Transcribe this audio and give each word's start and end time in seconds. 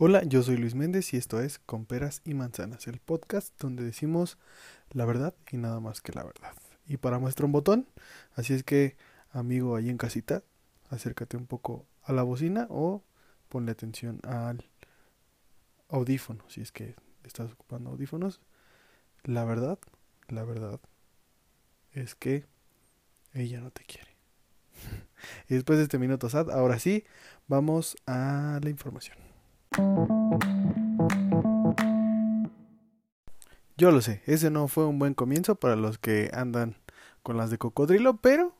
Hola, 0.00 0.22
yo 0.22 0.44
soy 0.44 0.56
Luis 0.56 0.76
Méndez 0.76 1.12
y 1.12 1.16
esto 1.16 1.40
es 1.40 1.58
Con 1.58 1.84
Peras 1.84 2.22
y 2.24 2.34
Manzanas, 2.34 2.86
el 2.86 3.00
podcast 3.00 3.52
donde 3.60 3.82
decimos 3.82 4.38
la 4.92 5.04
verdad 5.04 5.34
y 5.50 5.56
nada 5.56 5.80
más 5.80 6.00
que 6.00 6.12
la 6.12 6.22
verdad. 6.22 6.54
Y 6.86 6.98
para 6.98 7.18
muestra 7.18 7.46
un 7.46 7.50
botón, 7.50 7.88
así 8.36 8.54
es 8.54 8.62
que, 8.62 8.96
amigo 9.32 9.74
ahí 9.74 9.88
en 9.90 9.98
casita, 9.98 10.44
acércate 10.88 11.36
un 11.36 11.48
poco 11.48 11.84
a 12.04 12.12
la 12.12 12.22
bocina 12.22 12.68
o 12.70 13.02
ponle 13.48 13.72
atención 13.72 14.20
al 14.22 14.70
audífono, 15.88 16.44
si 16.46 16.60
es 16.60 16.70
que 16.70 16.94
estás 17.24 17.50
ocupando 17.50 17.90
audífonos. 17.90 18.40
La 19.24 19.44
verdad, 19.44 19.80
la 20.28 20.44
verdad 20.44 20.78
es 21.90 22.14
que 22.14 22.46
ella 23.34 23.60
no 23.60 23.72
te 23.72 23.82
quiere. 23.82 24.16
y 25.48 25.54
después 25.54 25.76
de 25.76 25.82
este 25.82 25.98
minuto 25.98 26.30
sad, 26.30 26.52
ahora 26.52 26.78
sí, 26.78 27.02
vamos 27.48 27.96
a 28.06 28.60
la 28.62 28.70
información. 28.70 29.27
Yo 33.76 33.92
lo 33.92 34.00
sé, 34.00 34.22
ese 34.26 34.50
no 34.50 34.66
fue 34.66 34.86
un 34.86 34.98
buen 34.98 35.14
comienzo 35.14 35.54
para 35.54 35.76
los 35.76 35.98
que 35.98 36.30
andan 36.34 36.74
con 37.22 37.36
las 37.36 37.50
de 37.50 37.58
cocodrilo, 37.58 38.16
pero 38.16 38.52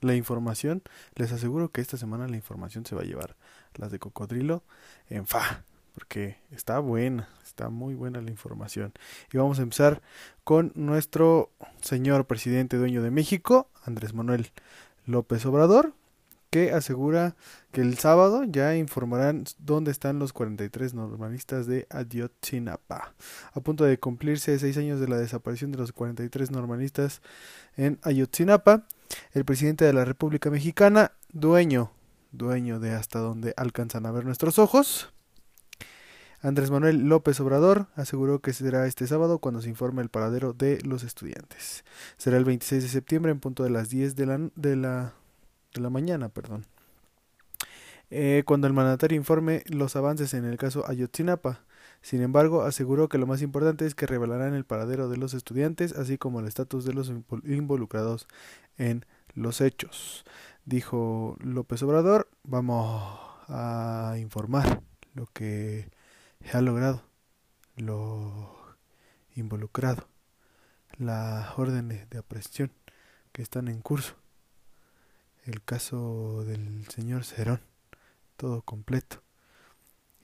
la 0.00 0.14
información, 0.14 0.82
les 1.16 1.32
aseguro 1.32 1.70
que 1.70 1.80
esta 1.80 1.96
semana 1.96 2.28
la 2.28 2.36
información 2.36 2.86
se 2.86 2.94
va 2.94 3.02
a 3.02 3.04
llevar 3.04 3.34
las 3.74 3.90
de 3.90 3.98
cocodrilo 3.98 4.62
en 5.08 5.26
fa, 5.26 5.64
porque 5.94 6.36
está 6.52 6.78
buena, 6.78 7.28
está 7.42 7.68
muy 7.68 7.94
buena 7.94 8.20
la 8.20 8.30
información. 8.30 8.92
Y 9.32 9.38
vamos 9.38 9.58
a 9.58 9.62
empezar 9.62 10.02
con 10.44 10.70
nuestro 10.76 11.50
señor 11.80 12.26
presidente 12.26 12.76
dueño 12.76 13.02
de 13.02 13.10
México, 13.10 13.68
Andrés 13.84 14.14
Manuel 14.14 14.52
López 15.04 15.44
Obrador, 15.46 15.94
que 16.54 16.70
asegura 16.70 17.34
que 17.72 17.80
el 17.80 17.98
sábado 17.98 18.44
ya 18.44 18.76
informarán 18.76 19.42
dónde 19.58 19.90
están 19.90 20.20
los 20.20 20.32
43 20.32 20.94
normalistas 20.94 21.66
de 21.66 21.88
Ayotzinapa. 21.90 23.12
A 23.52 23.60
punto 23.60 23.82
de 23.82 23.98
cumplirse 23.98 24.56
seis 24.60 24.78
años 24.78 25.00
de 25.00 25.08
la 25.08 25.16
desaparición 25.16 25.72
de 25.72 25.78
los 25.78 25.90
43 25.90 26.52
normalistas 26.52 27.22
en 27.76 27.98
Ayotzinapa, 28.02 28.86
el 29.32 29.44
presidente 29.44 29.84
de 29.84 29.94
la 29.94 30.04
República 30.04 30.48
Mexicana, 30.48 31.10
dueño, 31.32 31.90
dueño 32.30 32.78
de 32.78 32.92
hasta 32.92 33.18
donde 33.18 33.52
alcanzan 33.56 34.06
a 34.06 34.12
ver 34.12 34.24
nuestros 34.24 34.60
ojos, 34.60 35.12
Andrés 36.40 36.70
Manuel 36.70 37.08
López 37.08 37.40
Obrador 37.40 37.88
aseguró 37.96 38.38
que 38.38 38.52
será 38.52 38.86
este 38.86 39.08
sábado 39.08 39.40
cuando 39.40 39.60
se 39.60 39.70
informe 39.70 40.02
el 40.02 40.08
paradero 40.08 40.52
de 40.52 40.78
los 40.84 41.02
estudiantes. 41.02 41.84
Será 42.16 42.36
el 42.36 42.44
26 42.44 42.84
de 42.84 42.88
septiembre 42.90 43.32
en 43.32 43.40
punto 43.40 43.64
de 43.64 43.70
las 43.70 43.88
10 43.88 44.14
de 44.14 44.26
la, 44.26 44.38
de 44.54 44.76
la 44.76 45.14
de 45.74 45.80
la 45.80 45.90
mañana, 45.90 46.28
perdón. 46.30 46.64
Eh, 48.10 48.44
cuando 48.46 48.66
el 48.66 48.72
mandatario 48.72 49.16
informe 49.16 49.62
los 49.66 49.96
avances 49.96 50.34
en 50.34 50.44
el 50.44 50.56
caso 50.56 50.88
Ayotzinapa. 50.88 51.64
Sin 52.00 52.22
embargo, 52.22 52.62
aseguró 52.62 53.08
que 53.08 53.18
lo 53.18 53.26
más 53.26 53.42
importante 53.42 53.86
es 53.86 53.94
que 53.94 54.06
revelarán 54.06 54.54
el 54.54 54.64
paradero 54.64 55.08
de 55.08 55.16
los 55.16 55.34
estudiantes, 55.34 55.92
así 55.92 56.18
como 56.18 56.40
el 56.40 56.46
estatus 56.46 56.84
de 56.84 56.92
los 56.92 57.10
involucrados 57.44 58.28
en 58.76 59.06
los 59.34 59.60
hechos. 59.60 60.24
Dijo 60.66 61.36
López 61.40 61.82
Obrador, 61.82 62.28
vamos 62.42 63.18
a 63.48 64.16
informar 64.18 64.82
lo 65.14 65.26
que 65.32 65.88
se 66.42 66.56
ha 66.56 66.60
logrado, 66.60 67.02
lo 67.76 68.54
involucrado, 69.34 70.06
las 70.98 71.58
órdenes 71.58 72.08
de 72.10 72.18
aprehensión 72.18 72.70
que 73.32 73.42
están 73.42 73.68
en 73.68 73.80
curso 73.80 74.14
el 75.44 75.62
caso 75.62 76.44
del 76.44 76.86
señor 76.88 77.24
Cerón, 77.24 77.60
todo 78.36 78.62
completo. 78.62 79.22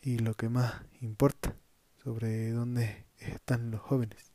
Y 0.03 0.19
lo 0.19 0.35
que 0.35 0.49
más 0.49 0.75
importa, 1.01 1.55
sobre 2.03 2.51
dónde 2.51 3.05
están 3.19 3.71
los 3.71 3.81
jóvenes. 3.81 4.33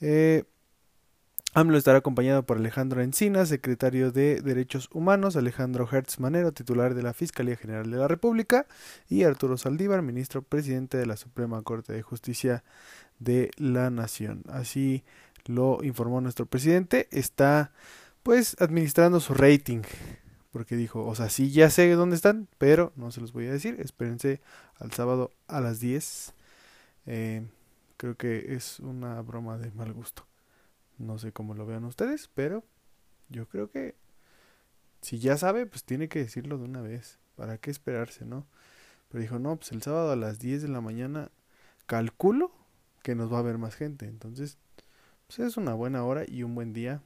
Eh, 0.00 0.44
AMLO 1.54 1.76
estará 1.76 1.98
acompañado 1.98 2.44
por 2.44 2.56
Alejandro 2.56 3.02
Encina, 3.02 3.44
secretario 3.44 4.10
de 4.10 4.40
Derechos 4.40 4.88
Humanos, 4.90 5.36
Alejandro 5.36 5.86
Hertz 5.90 6.18
Manero, 6.18 6.52
titular 6.52 6.94
de 6.94 7.02
la 7.02 7.12
Fiscalía 7.12 7.56
General 7.56 7.90
de 7.90 7.98
la 7.98 8.08
República, 8.08 8.66
y 9.06 9.24
Arturo 9.24 9.58
Saldívar, 9.58 10.00
ministro 10.00 10.40
presidente 10.40 10.96
de 10.96 11.04
la 11.04 11.18
Suprema 11.18 11.60
Corte 11.62 11.92
de 11.92 12.00
Justicia 12.00 12.64
de 13.18 13.50
la 13.58 13.90
Nación. 13.90 14.44
Así 14.48 15.04
lo 15.44 15.84
informó 15.84 16.22
nuestro 16.22 16.46
presidente. 16.46 17.08
Está 17.10 17.72
pues 18.22 18.56
administrando 18.60 19.20
su 19.20 19.34
rating. 19.34 19.82
Porque 20.50 20.76
dijo, 20.76 21.04
o 21.06 21.14
sea, 21.14 21.30
sí 21.30 21.50
ya 21.50 21.70
sé 21.70 21.90
dónde 21.92 22.16
están, 22.16 22.48
pero 22.58 22.92
no 22.94 23.10
se 23.10 23.20
los 23.20 23.32
voy 23.32 23.46
a 23.46 23.52
decir. 23.52 23.76
Espérense 23.80 24.40
al 24.78 24.92
sábado 24.92 25.30
a 25.46 25.60
las 25.60 25.80
10. 25.80 26.34
Eh, 27.06 27.46
creo 27.96 28.16
que 28.16 28.54
es 28.54 28.78
una 28.80 29.20
broma 29.22 29.56
de 29.56 29.70
mal 29.72 29.92
gusto. 29.92 30.26
No 30.98 31.18
sé 31.18 31.32
cómo 31.32 31.54
lo 31.54 31.64
vean 31.64 31.84
ustedes, 31.84 32.28
pero 32.34 32.64
yo 33.28 33.48
creo 33.48 33.70
que 33.70 33.96
si 35.00 35.18
ya 35.18 35.36
sabe, 35.36 35.66
pues 35.66 35.84
tiene 35.84 36.08
que 36.08 36.18
decirlo 36.18 36.58
de 36.58 36.64
una 36.64 36.82
vez. 36.82 37.18
¿Para 37.34 37.56
qué 37.56 37.70
esperarse, 37.70 38.26
no? 38.26 38.46
Pero 39.08 39.22
dijo, 39.22 39.38
no, 39.38 39.56
pues 39.56 39.72
el 39.72 39.82
sábado 39.82 40.12
a 40.12 40.16
las 40.16 40.38
10 40.38 40.62
de 40.62 40.68
la 40.68 40.80
mañana 40.80 41.30
calculo 41.86 42.52
que 43.02 43.14
nos 43.14 43.32
va 43.32 43.38
a 43.38 43.42
ver 43.42 43.58
más 43.58 43.74
gente. 43.74 44.06
Entonces, 44.06 44.58
pues 45.26 45.38
es 45.38 45.56
una 45.56 45.74
buena 45.74 46.04
hora 46.04 46.24
y 46.28 46.42
un 46.42 46.54
buen 46.54 46.72
día 46.72 47.02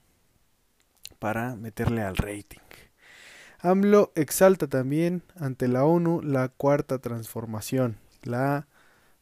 para 1.18 1.56
meterle 1.56 2.02
al 2.02 2.16
rating. 2.16 2.58
AMLO 3.60 4.12
exalta 4.14 4.66
también 4.66 5.22
ante 5.38 5.68
la 5.68 5.84
ONU 5.84 6.22
la 6.22 6.48
cuarta 6.48 6.98
transformación, 6.98 7.96
la 8.22 8.66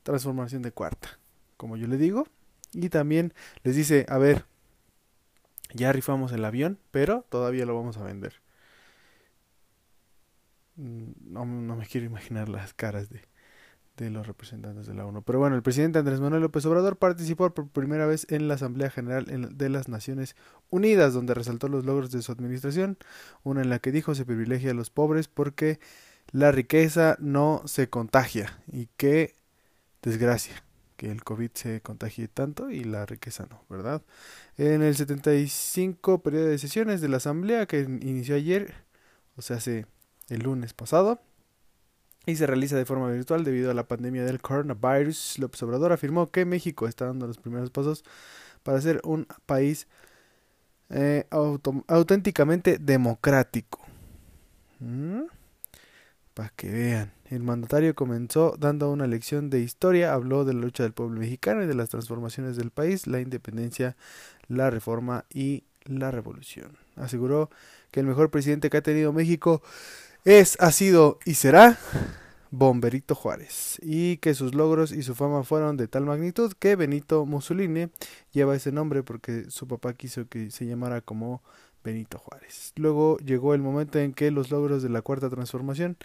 transformación 0.03 0.63
de 0.63 0.73
cuarta, 0.73 1.19
como 1.57 1.77
yo 1.77 1.87
le 1.87 1.97
digo, 1.97 2.27
y 2.73 2.89
también 2.89 3.33
les 3.63 3.77
dice, 3.77 4.05
a 4.09 4.19
ver, 4.19 4.45
ya 5.73 5.93
rifamos 5.93 6.33
el 6.33 6.45
avión, 6.45 6.79
pero 6.91 7.25
todavía 7.29 7.65
lo 7.65 7.75
vamos 7.75 7.97
a 7.97 8.05
vender. 8.05 8.35
Mm, 10.77 11.13
no, 11.33 11.45
no 11.45 11.77
me 11.77 11.87
quiero 11.87 12.07
imaginar 12.07 12.49
las 12.49 12.75
caras 12.75 13.09
de, 13.11 13.23
de 13.97 14.11
los 14.11 14.27
representantes 14.27 14.87
de 14.87 14.95
la 14.95 15.07
ONU. 15.07 15.23
Pero 15.23 15.39
bueno, 15.39 15.57
el 15.57 15.63
presidente 15.63 15.99
Andrés 15.99 16.21
Manuel 16.21 16.43
López 16.43 16.65
Obrador 16.67 16.97
participó 16.97 17.53
por 17.55 17.69
primera 17.69 18.07
vez 18.07 18.27
en 18.31 18.49
la 18.49 18.55
Asamblea 18.55 18.91
General 18.91 19.27
de 19.27 19.69
las 19.69 19.89
Naciones 19.89 20.37
Unidas, 20.71 21.15
donde 21.15 21.35
resaltó 21.35 21.69
los 21.69 21.85
logros 21.85 22.11
de 22.11 22.23
su 22.23 22.33
administración, 22.33 22.99
una 23.43 23.63
en 23.63 23.71
la 23.71 23.79
que 23.79 23.93
dijo 23.93 24.15
se 24.15 24.25
privilegia 24.25 24.73
a 24.73 24.75
los 24.75 24.91
pobres 24.91 25.29
porque 25.29 25.79
la 26.33 26.51
riqueza 26.51 27.17
no 27.21 27.63
se 27.67 27.89
contagia 27.89 28.59
y 28.71 28.89
qué 28.97 29.35
desgracia 30.03 30.65
que 30.97 31.11
el 31.11 31.23
COVID 31.25 31.51
se 31.55 31.81
contagie 31.81 32.29
tanto 32.29 32.71
y 32.71 32.85
la 32.85 33.07
riqueza 33.07 33.47
no, 33.51 33.65
¿verdad? 33.69 34.03
En 34.57 34.83
el 34.83 34.97
75 34.97 36.23
periodo 36.23 36.47
de 36.47 36.59
sesiones 36.59 37.01
de 37.01 37.09
la 37.09 37.19
Asamblea 37.19 37.67
que 37.67 37.81
inició 37.81 38.37
ayer, 38.37 38.75
o 39.37 39.43
sea, 39.43 39.57
hace 39.57 39.87
el 40.29 40.41
lunes 40.43 40.73
pasado, 40.73 41.21
y 42.27 42.37
se 42.37 42.47
realiza 42.47 42.77
de 42.77 42.85
forma 42.85 43.11
virtual 43.11 43.45
debido 43.45 43.71
a 43.71 43.75
la 43.75 43.87
pandemia 43.87 44.25
del 44.25 44.41
coronavirus. 44.41 45.39
López 45.39 45.63
Obrador 45.63 45.93
afirmó 45.93 46.31
que 46.31 46.45
México 46.45 46.89
está 46.89 47.07
dando 47.07 47.27
los 47.27 47.39
primeros 47.39 47.71
pasos 47.71 48.05
para 48.63 48.81
ser 48.81 49.01
un 49.05 49.27
país 49.47 49.87
eh, 50.91 51.27
auténticamente 51.31 52.79
democrático. 52.79 53.81
¿Mm? 54.81 55.23
Para 56.33 56.49
que 56.51 56.71
vean. 56.71 57.13
El 57.31 57.43
mandatario 57.43 57.95
comenzó 57.95 58.55
dando 58.59 58.91
una 58.91 59.07
lección 59.07 59.51
de 59.51 59.61
historia, 59.61 60.13
habló 60.13 60.45
de 60.45 60.55
la 60.55 60.61
lucha 60.61 60.83
del 60.83 60.93
pueblo 60.93 61.19
mexicano 61.19 61.63
y 61.63 61.67
de 61.67 61.75
las 61.75 61.89
transformaciones 61.89 62.57
del 62.57 62.71
país, 62.71 63.07
la 63.07 63.21
independencia, 63.21 63.97
la 64.49 64.71
reforma 64.71 65.25
y 65.33 65.65
la 65.85 66.11
revolución. 66.11 66.77
Aseguró 66.97 67.51
que 67.91 68.01
el 68.01 68.07
mejor 68.07 68.31
presidente 68.31 68.71
que 68.71 68.77
ha 68.77 68.83
tenido 68.83 69.13
México 69.13 69.63
es, 70.25 70.57
ha 70.61 70.73
sido 70.73 71.19
y 71.25 71.35
será 71.35 71.79
Bomberito 72.51 73.15
Juárez, 73.15 73.79
y 73.83 74.19
que 74.19 74.35
sus 74.35 74.55
logros 74.55 74.93
y 74.93 75.03
su 75.03 75.15
fama 75.15 75.43
fueron 75.43 75.77
de 75.77 75.89
tal 75.89 76.05
magnitud 76.05 76.53
que 76.59 76.77
Benito 76.77 77.27
Mussolini 77.27 77.89
lleva 78.33 78.55
ese 78.55 78.71
nombre 78.73 79.03
porque 79.03 79.51
su 79.51 79.67
papá 79.67 79.95
quiso 79.95 80.29
que 80.29 80.51
se 80.51 80.67
llamara 80.67 81.01
como 81.01 81.43
Benito 81.83 82.19
Juárez. 82.19 82.73
Luego 82.77 83.19
llegó 83.19 83.55
el 83.55 83.61
momento 83.61 83.99
en 83.99 84.15
que 84.15 84.31
los 84.31 84.51
logros 84.51 84.83
de 84.83 84.89
la 84.89 85.03
cuarta 85.03 85.29
transformación 85.29 85.97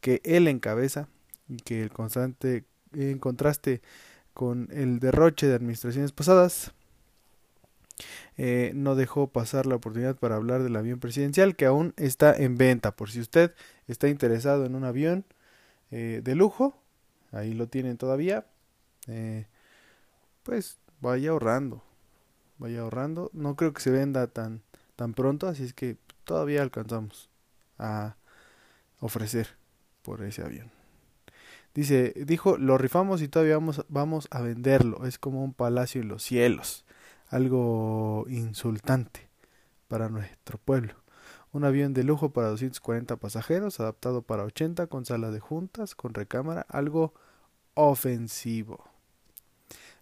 que 0.00 0.20
él 0.24 0.48
encabeza 0.48 1.08
y 1.48 1.58
que 1.58 1.82
el 1.82 1.90
constante 1.90 2.64
en 2.92 3.18
contraste 3.18 3.80
con 4.34 4.68
el 4.72 4.98
derroche 4.98 5.46
de 5.46 5.54
administraciones 5.54 6.12
pasadas 6.12 6.72
eh, 8.38 8.72
no 8.74 8.94
dejó 8.94 9.28
pasar 9.28 9.66
la 9.66 9.76
oportunidad 9.76 10.16
para 10.16 10.36
hablar 10.36 10.62
del 10.62 10.76
avión 10.76 11.00
presidencial 11.00 11.54
que 11.54 11.66
aún 11.66 11.92
está 11.96 12.34
en 12.34 12.56
venta. 12.56 12.96
Por 12.96 13.10
si 13.10 13.20
usted 13.20 13.54
está 13.88 14.08
interesado 14.08 14.64
en 14.64 14.74
un 14.74 14.84
avión 14.84 15.24
eh, 15.90 16.20
de 16.24 16.34
lujo, 16.34 16.80
ahí 17.30 17.52
lo 17.52 17.68
tienen 17.68 17.98
todavía, 17.98 18.46
eh, 19.06 19.46
pues 20.42 20.78
vaya 21.00 21.30
ahorrando, 21.30 21.82
vaya 22.58 22.80
ahorrando. 22.80 23.30
No 23.34 23.56
creo 23.56 23.72
que 23.74 23.82
se 23.82 23.90
venda 23.90 24.26
tan, 24.28 24.62
tan 24.96 25.12
pronto, 25.12 25.48
así 25.48 25.64
es 25.64 25.74
que 25.74 25.96
todavía 26.24 26.62
alcanzamos 26.62 27.28
a 27.78 28.16
ofrecer 29.00 29.48
por 30.02 30.22
ese 30.22 30.42
avión. 30.42 30.70
Dice, 31.74 32.12
dijo, 32.26 32.58
lo 32.58 32.76
rifamos 32.76 33.22
y 33.22 33.28
todavía 33.28 33.54
vamos, 33.54 33.84
vamos 33.88 34.28
a 34.30 34.40
venderlo. 34.42 35.06
Es 35.06 35.18
como 35.18 35.42
un 35.42 35.54
palacio 35.54 36.02
en 36.02 36.08
los 36.08 36.22
cielos. 36.22 36.84
Algo 37.32 38.26
insultante 38.28 39.26
para 39.88 40.10
nuestro 40.10 40.58
pueblo. 40.58 40.92
Un 41.50 41.64
avión 41.64 41.94
de 41.94 42.04
lujo 42.04 42.34
para 42.34 42.48
240 42.48 43.16
pasajeros, 43.16 43.80
adaptado 43.80 44.20
para 44.20 44.44
80, 44.44 44.86
con 44.88 45.06
sala 45.06 45.30
de 45.30 45.40
juntas, 45.40 45.94
con 45.94 46.12
recámara, 46.12 46.66
algo 46.68 47.14
ofensivo. 47.72 48.84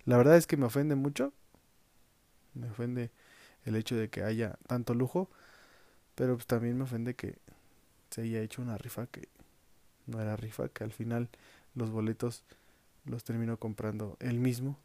La 0.07 0.17
verdad 0.17 0.39
es 0.39 0.49
que 0.49 0.57
me 0.57 0.67
ofende 0.67 0.97
mucho. 0.97 1.33
Me 2.55 2.69
ofende 2.69 3.13
el 3.65 3.77
hecho 3.77 3.95
de 3.95 4.11
que 4.11 4.25
haya 4.25 4.59
tanto 4.67 4.93
lujo, 4.93 5.31
pero 6.17 6.35
pues 6.35 6.49
también 6.49 6.77
me 6.79 6.83
ofende 6.83 7.15
que 7.15 7.39
se 8.11 8.23
haya 8.23 8.41
hecho 8.43 8.61
una 8.61 8.77
rifa 8.77 9.07
que 9.07 9.29
no 10.07 10.21
era 10.21 10.35
rifa, 10.35 10.69
que 10.69 10.83
al 10.83 10.91
final 10.91 11.29
los 11.77 11.91
boletos 11.91 12.43
los 13.05 13.23
terminó 13.23 13.57
comprando 13.57 14.17
él 14.19 14.41
mismo 14.41 14.77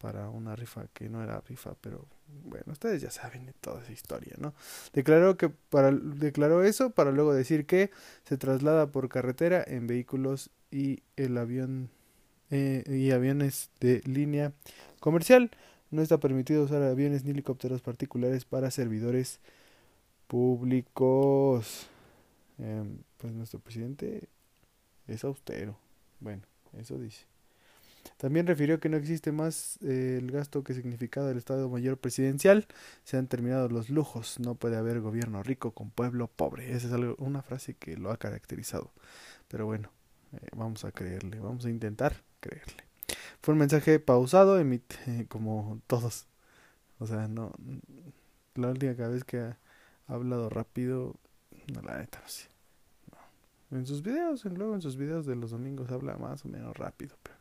para 0.00 0.30
una 0.30 0.56
rifa 0.56 0.86
que 0.94 1.10
no 1.10 1.22
era 1.22 1.40
rifa, 1.42 1.74
pero 1.80 2.06
bueno, 2.44 2.72
ustedes 2.72 3.02
ya 3.02 3.10
saben 3.10 3.52
toda 3.60 3.82
esa 3.82 3.92
historia, 3.92 4.34
¿no? 4.38 4.54
Declaró 4.94 5.36
que 5.36 5.50
para 5.50 5.92
declaró 5.92 6.64
eso 6.64 6.90
para 6.90 7.10
luego 7.12 7.34
decir 7.34 7.66
que 7.66 7.90
se 8.24 8.38
traslada 8.38 8.86
por 8.90 9.08
carretera 9.08 9.62
en 9.66 9.86
vehículos 9.86 10.50
y 10.70 11.02
el 11.16 11.36
avión 11.36 11.90
eh, 12.50 12.82
y 12.86 13.10
aviones 13.10 13.70
de 13.80 14.00
línea 14.06 14.52
comercial. 15.00 15.50
No 15.90 16.02
está 16.02 16.18
permitido 16.18 16.64
usar 16.64 16.82
aviones 16.82 17.24
ni 17.24 17.32
helicópteros 17.32 17.82
particulares 17.82 18.44
para 18.44 18.70
servidores 18.70 19.40
públicos. 20.28 21.88
Em, 22.58 22.98
pues 23.18 23.34
nuestro 23.34 23.60
presidente 23.60 24.28
es 25.08 25.24
austero. 25.24 25.76
Bueno, 26.20 26.42
eso 26.78 26.98
dice. 26.98 27.29
También 28.16 28.46
refirió 28.46 28.80
que 28.80 28.88
no 28.88 28.96
existe 28.96 29.32
más 29.32 29.78
eh, 29.82 30.18
el 30.20 30.30
gasto 30.30 30.62
que 30.62 30.74
significado 30.74 31.30
el 31.30 31.38
Estado 31.38 31.68
Mayor 31.68 31.98
Presidencial. 31.98 32.66
Se 33.04 33.16
han 33.16 33.26
terminado 33.26 33.68
los 33.68 33.88
lujos. 33.90 34.38
No 34.40 34.54
puede 34.54 34.76
haber 34.76 35.00
gobierno 35.00 35.42
rico 35.42 35.72
con 35.72 35.90
pueblo 35.90 36.28
pobre. 36.28 36.72
Esa 36.74 36.88
es 36.88 36.92
algo, 36.92 37.16
una 37.18 37.42
frase 37.42 37.74
que 37.74 37.96
lo 37.96 38.10
ha 38.10 38.18
caracterizado. 38.18 38.92
Pero 39.48 39.66
bueno, 39.66 39.90
eh, 40.32 40.48
vamos 40.54 40.84
a 40.84 40.92
creerle, 40.92 41.40
vamos 41.40 41.64
a 41.64 41.70
intentar 41.70 42.22
creerle. 42.40 42.84
Fue 43.42 43.52
un 43.54 43.58
mensaje 43.58 43.98
pausado, 44.00 44.58
emite, 44.58 45.26
como 45.28 45.80
todos. 45.86 46.26
O 46.98 47.06
sea, 47.06 47.26
no. 47.28 47.52
La 48.54 48.68
última 48.68 48.92
vez 48.92 49.24
que 49.24 49.38
ha 49.38 49.58
hablado 50.06 50.50
rápido, 50.50 51.16
no, 51.72 51.80
la 51.82 51.98
neta, 51.98 52.20
no 52.20 52.28
sé. 52.28 52.48
En 53.70 53.86
sus 53.86 54.02
videos, 54.02 54.44
luego 54.44 54.74
en 54.74 54.82
sus 54.82 54.96
videos 54.96 55.26
de 55.26 55.36
los 55.36 55.52
domingos 55.52 55.90
habla 55.90 56.16
más 56.16 56.44
o 56.44 56.48
menos 56.48 56.76
rápido, 56.76 57.16
pero 57.22 57.39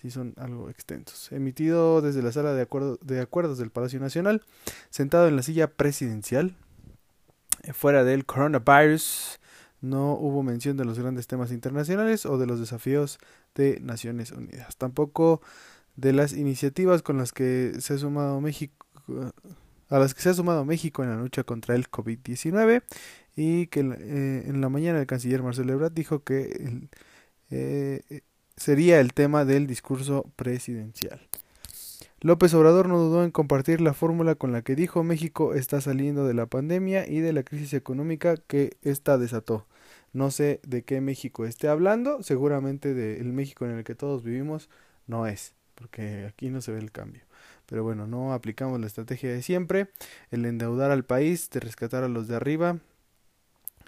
sí 0.00 0.10
son 0.10 0.34
algo 0.36 0.70
extensos. 0.70 1.30
Emitido 1.32 2.00
desde 2.00 2.22
la 2.22 2.32
sala 2.32 2.54
de, 2.54 2.62
acuerdo, 2.62 2.98
de 3.02 3.20
acuerdos 3.20 3.58
del 3.58 3.70
Palacio 3.70 4.00
Nacional, 4.00 4.42
sentado 4.88 5.28
en 5.28 5.36
la 5.36 5.42
silla 5.42 5.68
presidencial, 5.68 6.56
eh, 7.62 7.72
fuera 7.72 8.04
del 8.04 8.24
coronavirus, 8.24 9.38
no 9.82 10.12
hubo 10.14 10.42
mención 10.42 10.76
de 10.76 10.84
los 10.84 10.98
grandes 10.98 11.26
temas 11.26 11.52
internacionales 11.52 12.26
o 12.26 12.38
de 12.38 12.46
los 12.46 12.60
desafíos 12.60 13.18
de 13.54 13.80
Naciones 13.80 14.32
Unidas. 14.32 14.76
Tampoco 14.76 15.40
de 15.96 16.12
las 16.12 16.32
iniciativas 16.32 17.02
con 17.02 17.18
las 17.18 17.32
que 17.32 17.74
se 17.80 17.94
ha 17.94 17.98
sumado 17.98 18.40
México 18.40 18.86
a 19.88 19.98
las 19.98 20.14
que 20.14 20.22
se 20.22 20.28
ha 20.28 20.34
sumado 20.34 20.64
México 20.64 21.02
en 21.02 21.10
la 21.10 21.16
lucha 21.16 21.42
contra 21.42 21.74
el 21.74 21.90
COVID-19 21.90 22.84
y 23.34 23.66
que 23.66 23.80
eh, 23.80 24.44
en 24.46 24.60
la 24.60 24.68
mañana 24.68 25.00
el 25.00 25.06
canciller 25.06 25.42
Marcelo 25.42 25.72
Ebrard 25.72 25.92
dijo 25.92 26.22
que 26.22 26.88
eh, 27.50 28.22
sería 28.60 29.00
el 29.00 29.14
tema 29.14 29.46
del 29.46 29.66
discurso 29.66 30.26
presidencial. 30.36 31.18
López 32.20 32.52
Obrador 32.52 32.88
no 32.88 32.98
dudó 32.98 33.24
en 33.24 33.30
compartir 33.30 33.80
la 33.80 33.94
fórmula 33.94 34.34
con 34.34 34.52
la 34.52 34.60
que 34.60 34.76
dijo 34.76 35.02
México 35.02 35.54
está 35.54 35.80
saliendo 35.80 36.26
de 36.26 36.34
la 36.34 36.44
pandemia 36.44 37.08
y 37.08 37.20
de 37.20 37.32
la 37.32 37.42
crisis 37.42 37.72
económica 37.72 38.36
que 38.36 38.76
ésta 38.82 39.16
desató. 39.16 39.66
No 40.12 40.30
sé 40.30 40.60
de 40.66 40.82
qué 40.82 41.00
México 41.00 41.46
esté 41.46 41.68
hablando, 41.68 42.22
seguramente 42.22 42.92
del 42.92 43.32
México 43.32 43.64
en 43.64 43.78
el 43.78 43.84
que 43.84 43.94
todos 43.94 44.22
vivimos 44.22 44.68
no 45.06 45.26
es, 45.26 45.54
porque 45.74 46.26
aquí 46.26 46.50
no 46.50 46.60
se 46.60 46.72
ve 46.72 46.80
el 46.80 46.92
cambio. 46.92 47.22
Pero 47.64 47.82
bueno, 47.82 48.06
no 48.06 48.34
aplicamos 48.34 48.78
la 48.78 48.88
estrategia 48.88 49.30
de 49.30 49.40
siempre, 49.40 49.88
el 50.30 50.44
endeudar 50.44 50.90
al 50.90 51.06
país, 51.06 51.48
de 51.48 51.60
rescatar 51.60 52.04
a 52.04 52.08
los 52.08 52.28
de 52.28 52.36
arriba. 52.36 52.76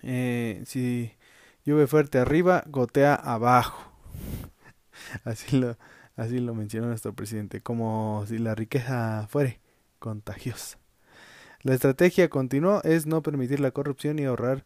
Eh, 0.02 0.62
si 0.64 1.12
llueve 1.66 1.86
fuerte 1.86 2.18
arriba, 2.18 2.64
gotea 2.68 3.14
abajo. 3.14 3.91
así 5.24 5.58
lo, 5.58 5.76
así 6.16 6.38
lo 6.38 6.54
mencionó 6.54 6.88
nuestro 6.88 7.14
presidente, 7.14 7.60
como 7.60 8.24
si 8.26 8.38
la 8.38 8.54
riqueza 8.54 9.26
fuere 9.28 9.60
contagiosa. 9.98 10.78
La 11.62 11.74
estrategia 11.74 12.28
continuó 12.28 12.82
es 12.82 13.06
no 13.06 13.22
permitir 13.22 13.60
la 13.60 13.70
corrupción 13.70 14.18
y 14.18 14.24
ahorrar 14.24 14.64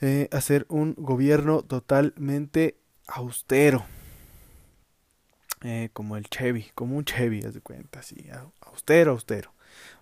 eh, 0.00 0.28
hacer 0.32 0.66
un 0.68 0.94
gobierno 0.98 1.62
totalmente 1.62 2.76
austero. 3.06 3.84
Eh, 5.62 5.88
como 5.94 6.18
el 6.18 6.28
Chevy, 6.28 6.66
como 6.74 6.96
un 6.96 7.06
Chevy, 7.06 7.42
haz 7.44 7.54
de 7.54 7.62
cuenta, 7.62 8.00
así, 8.00 8.26
austero, 8.60 9.12
austero. 9.12 9.54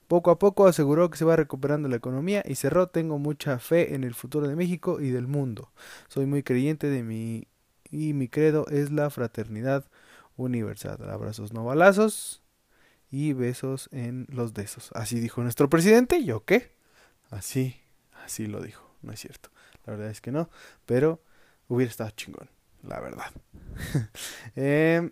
Poco 0.08 0.32
a 0.32 0.38
poco 0.38 0.66
aseguró 0.66 1.08
que 1.08 1.16
se 1.16 1.24
va 1.24 1.36
recuperando 1.36 1.88
la 1.88 1.96
economía 1.96 2.42
y 2.44 2.56
cerró, 2.56 2.88
tengo 2.88 3.18
mucha 3.18 3.58
fe 3.60 3.94
en 3.94 4.02
el 4.02 4.14
futuro 4.14 4.48
de 4.48 4.56
México 4.56 5.00
y 5.00 5.10
del 5.10 5.28
mundo. 5.28 5.70
Soy 6.08 6.26
muy 6.26 6.42
creyente 6.42 6.88
de 6.88 7.04
mi 7.04 7.46
y 7.92 8.14
mi 8.14 8.26
credo 8.28 8.66
es 8.68 8.90
la 8.90 9.10
fraternidad 9.10 9.84
universal. 10.36 10.98
Abrazos 11.08 11.52
no 11.52 11.64
balazos 11.64 12.42
y 13.10 13.34
besos 13.34 13.88
en 13.92 14.26
los 14.30 14.54
besos. 14.54 14.90
Así 14.94 15.20
dijo 15.20 15.42
nuestro 15.42 15.68
presidente, 15.68 16.24
¿yo 16.24 16.44
qué? 16.44 16.72
Así, 17.30 17.76
así 18.24 18.46
lo 18.46 18.62
dijo, 18.62 18.82
no 19.02 19.12
es 19.12 19.20
cierto. 19.20 19.50
La 19.84 19.92
verdad 19.92 20.10
es 20.10 20.20
que 20.20 20.32
no, 20.32 20.48
pero 20.86 21.22
hubiera 21.68 21.90
estado 21.90 22.10
chingón, 22.10 22.48
la 22.82 22.98
verdad. 23.00 23.30
eh, 24.56 25.10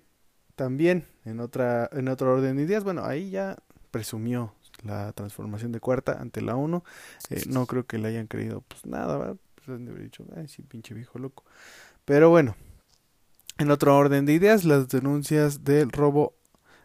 también 0.57 1.07
en 1.25 1.41
otra 1.41 1.89
en 1.93 2.09
otro 2.09 2.33
orden 2.33 2.57
de 2.57 2.63
ideas, 2.63 2.83
bueno, 2.85 3.05
ahí 3.05 3.31
ya 3.31 3.57
presumió 3.91 4.55
la 4.85 5.13
transformación 5.13 5.73
de 5.73 5.81
cuarta 5.81 6.21
ante 6.21 6.41
la 6.41 6.57
1. 6.57 6.85
Eh, 7.31 7.43
no 7.49 7.67
creo 7.67 7.87
que 7.87 7.99
le 7.99 8.09
hayan 8.09 8.27
creído 8.27 8.63
pues 8.63 8.87
nada. 8.87 9.37
Pues 9.55 9.69
han 9.69 9.85
de 9.85 9.93
haber 9.93 10.05
dicho, 10.05 10.25
ay, 10.37 10.49
sí, 10.49 10.63
pinche 10.63 10.95
viejo 10.95 11.19
loco. 11.19 11.45
Pero 12.05 12.31
bueno, 12.31 12.57
en 13.61 13.71
otro 13.71 13.95
orden 13.95 14.25
de 14.25 14.33
ideas, 14.33 14.65
las 14.65 14.89
denuncias 14.89 15.65
del 15.65 15.93
robo, 15.93 16.35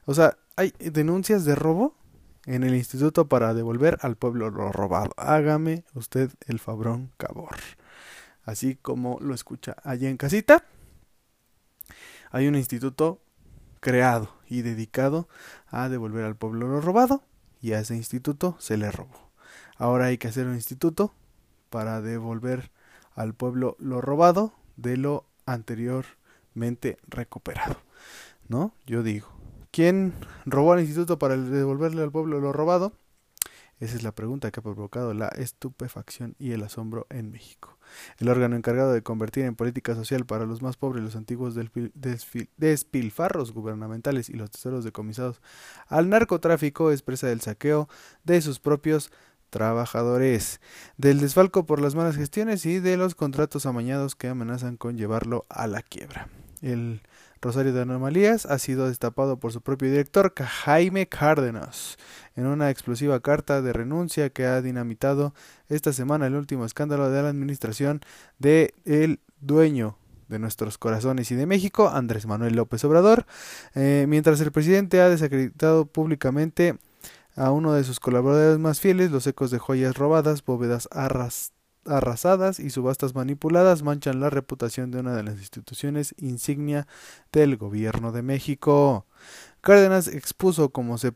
o 0.04 0.14
sea, 0.14 0.38
hay 0.58 0.74
denuncias 0.78 1.46
de 1.46 1.56
robo 1.56 1.96
en 2.46 2.66
el 2.66 2.76
instituto 2.76 3.30
para 3.30 3.54
devolver 3.54 3.98
al 4.02 4.18
pueblo 4.18 4.50
lo 4.50 4.74
robado. 4.74 5.12
Hágame 5.16 5.86
usted 5.94 6.32
el 6.48 6.60
fabrón 6.60 7.14
cabor. 7.16 7.56
Así 8.44 8.76
como 8.76 9.18
lo 9.22 9.34
escucha 9.34 9.78
allá 9.86 10.10
en 10.10 10.18
casita. 10.18 10.66
Hay 12.32 12.48
un 12.48 12.56
instituto 12.56 13.22
creado 13.80 14.36
y 14.50 14.62
dedicado 14.62 15.30
a 15.68 15.88
devolver 15.88 16.26
al 16.26 16.36
pueblo 16.36 16.68
lo 16.68 16.82
robado 16.82 17.24
y 17.62 17.72
a 17.72 17.80
ese 17.80 17.96
instituto 17.96 18.58
se 18.60 18.76
le 18.76 18.92
robó. 18.92 19.32
Ahora 19.78 20.08
hay 20.08 20.18
que 20.18 20.28
hacer 20.28 20.46
un 20.46 20.56
instituto 20.56 21.14
para 21.70 22.02
devolver 22.02 22.72
al 23.14 23.34
pueblo 23.34 23.78
lo 23.80 24.02
robado 24.02 24.54
de 24.76 24.98
lo 24.98 25.26
recuperado. 27.08 27.78
¿No? 28.48 28.74
Yo 28.86 29.02
digo, 29.04 29.36
¿Quién 29.76 30.14
robó 30.46 30.72
al 30.72 30.80
instituto 30.80 31.20
para 31.20 31.36
devolverle 31.36 32.02
al 32.02 32.10
pueblo 32.10 32.40
lo 32.40 32.54
robado? 32.54 32.94
Esa 33.82 33.98
es 33.98 34.04
la 34.04 34.14
pregunta 34.16 34.50
que 34.50 34.62
ha 34.62 34.64
provocado 34.64 35.14
la 35.14 35.28
estupefacción 35.28 36.34
y 36.40 36.54
el 36.54 36.64
asombro 36.64 37.08
en 37.10 37.30
México. 37.30 37.78
El 38.18 38.30
órgano 38.30 38.56
encargado 38.56 38.94
de 38.94 39.04
convertir 39.04 39.44
en 39.44 39.58
política 39.58 39.94
social 39.94 40.26
para 40.26 40.46
los 40.46 40.62
más 40.62 40.78
pobres 40.78 41.04
los 41.04 41.18
antiguos 41.18 41.56
despilfarros 42.56 43.52
gubernamentales 43.52 44.30
y 44.30 44.36
los 44.36 44.50
tesoros 44.50 44.86
decomisados 44.86 45.42
al 45.88 46.08
narcotráfico 46.08 46.94
expresa 46.94 47.30
el 47.30 47.42
saqueo 47.42 47.90
de 48.24 48.40
sus 48.42 48.62
propios 48.62 49.12
trabajadores, 49.50 50.62
del 50.96 51.20
desfalco 51.20 51.66
por 51.66 51.82
las 51.82 51.96
malas 51.96 52.16
gestiones 52.16 52.66
y 52.66 52.80
de 52.80 52.96
los 52.96 53.14
contratos 53.14 53.66
amañados 53.66 54.16
que 54.16 54.30
amenazan 54.30 54.78
con 54.78 54.98
llevarlo 54.98 55.46
a 55.50 55.68
la 55.68 55.82
quiebra. 55.82 56.30
El 56.62 57.02
Rosario 57.42 57.74
de 57.74 57.82
Anomalías 57.82 58.46
ha 58.46 58.58
sido 58.58 58.88
destapado 58.88 59.38
por 59.38 59.52
su 59.52 59.62
propio 59.62 59.90
director, 59.90 60.34
Jaime 60.36 61.08
Cárdenas, 61.08 61.98
en 62.36 62.48
una 62.48 62.70
explosiva 62.70 63.20
carta 63.20 63.62
de 63.62 63.74
renuncia 63.74 64.30
que 64.30 64.46
ha 64.46 64.62
dinamitado 64.62 65.34
esta 65.70 65.94
semana 65.94 66.28
el 66.28 66.36
último 66.36 66.66
escándalo 66.66 67.10
de 67.10 67.22
la 67.22 67.30
administración 67.30 68.02
de 68.40 68.74
el 68.86 69.20
dueño 69.42 69.98
de 70.28 70.40
nuestros 70.40 70.78
corazones 70.78 71.30
y 71.32 71.36
de 71.36 71.46
México, 71.46 71.90
Andrés 71.90 72.26
Manuel 72.26 72.56
López 72.56 72.84
Obrador, 72.84 73.26
eh, 73.76 74.06
mientras 74.08 74.42
el 74.42 74.52
presidente 74.52 75.02
ha 75.02 75.10
desacreditado 75.10 75.86
públicamente 75.86 76.78
a 77.36 77.52
uno 77.52 77.74
de 77.74 77.84
sus 77.84 78.00
colaboradores 78.00 78.60
más 78.60 78.80
fieles, 78.80 79.12
los 79.12 79.28
ecos 79.28 79.52
de 79.52 79.60
joyas 79.60 79.96
robadas, 79.96 80.44
bóvedas 80.44 80.88
arrasadas 81.86 82.60
y 82.60 82.70
subastas 82.70 83.16
manipuladas 83.16 83.84
manchan 83.84 84.20
la 84.20 84.30
reputación 84.30 84.92
de 84.92 85.00
una 85.00 85.16
de 85.16 85.24
las 85.24 85.36
instituciones 85.36 86.16
insignia 86.18 86.88
del 87.32 87.58
gobierno 87.58 88.12
de 88.12 88.22
México. 88.22 89.06
Cárdenas 89.62 90.08
expuso 90.08 90.70
cómo 90.70 90.98
se, 90.98 91.12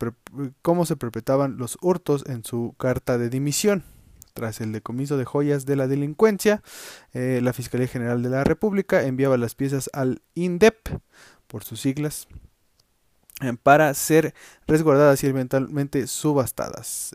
cómo 0.62 0.86
se 0.86 0.96
perpetraban 0.96 1.58
los 1.58 1.78
hurtos 1.82 2.26
en 2.28 2.44
su 2.44 2.76
carta 2.78 3.18
de 3.18 3.30
dimisión. 3.30 3.84
Tras 4.34 4.62
el 4.62 4.72
decomiso 4.72 5.18
de 5.18 5.26
joyas 5.26 5.66
de 5.66 5.76
la 5.76 5.88
delincuencia, 5.88 6.64
eh, 7.14 7.42
la 7.44 7.54
Fiscalía 7.54 7.88
General 7.88 8.22
de 8.24 8.30
la 8.30 8.44
República 8.44 9.04
enviaba 9.04 9.38
las 9.38 9.56
piezas 9.56 9.90
al 9.94 10.22
INDEP, 10.34 11.00
por 11.48 11.64
sus 11.64 11.82
siglas, 11.82 12.28
eh, 13.42 13.54
para 13.62 13.94
ser 13.94 14.34
resguardadas 14.68 15.24
y 15.24 15.28
eventualmente 15.28 16.08
subastadas. 16.08 17.12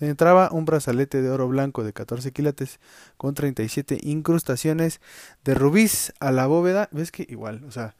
Entraba 0.00 0.50
un 0.52 0.64
brazalete 0.64 1.22
de 1.22 1.30
oro 1.30 1.48
blanco 1.48 1.84
de 1.84 1.92
14 1.92 2.32
quilates 2.32 2.80
con 3.16 3.34
37 3.34 3.98
incrustaciones 4.02 5.00
de 5.44 5.54
rubíes 5.54 6.12
a 6.20 6.32
la 6.32 6.46
bóveda. 6.46 6.88
¿Ves 6.92 7.10
que 7.10 7.26
igual, 7.28 7.64
o 7.64 7.70
sea, 7.72 7.96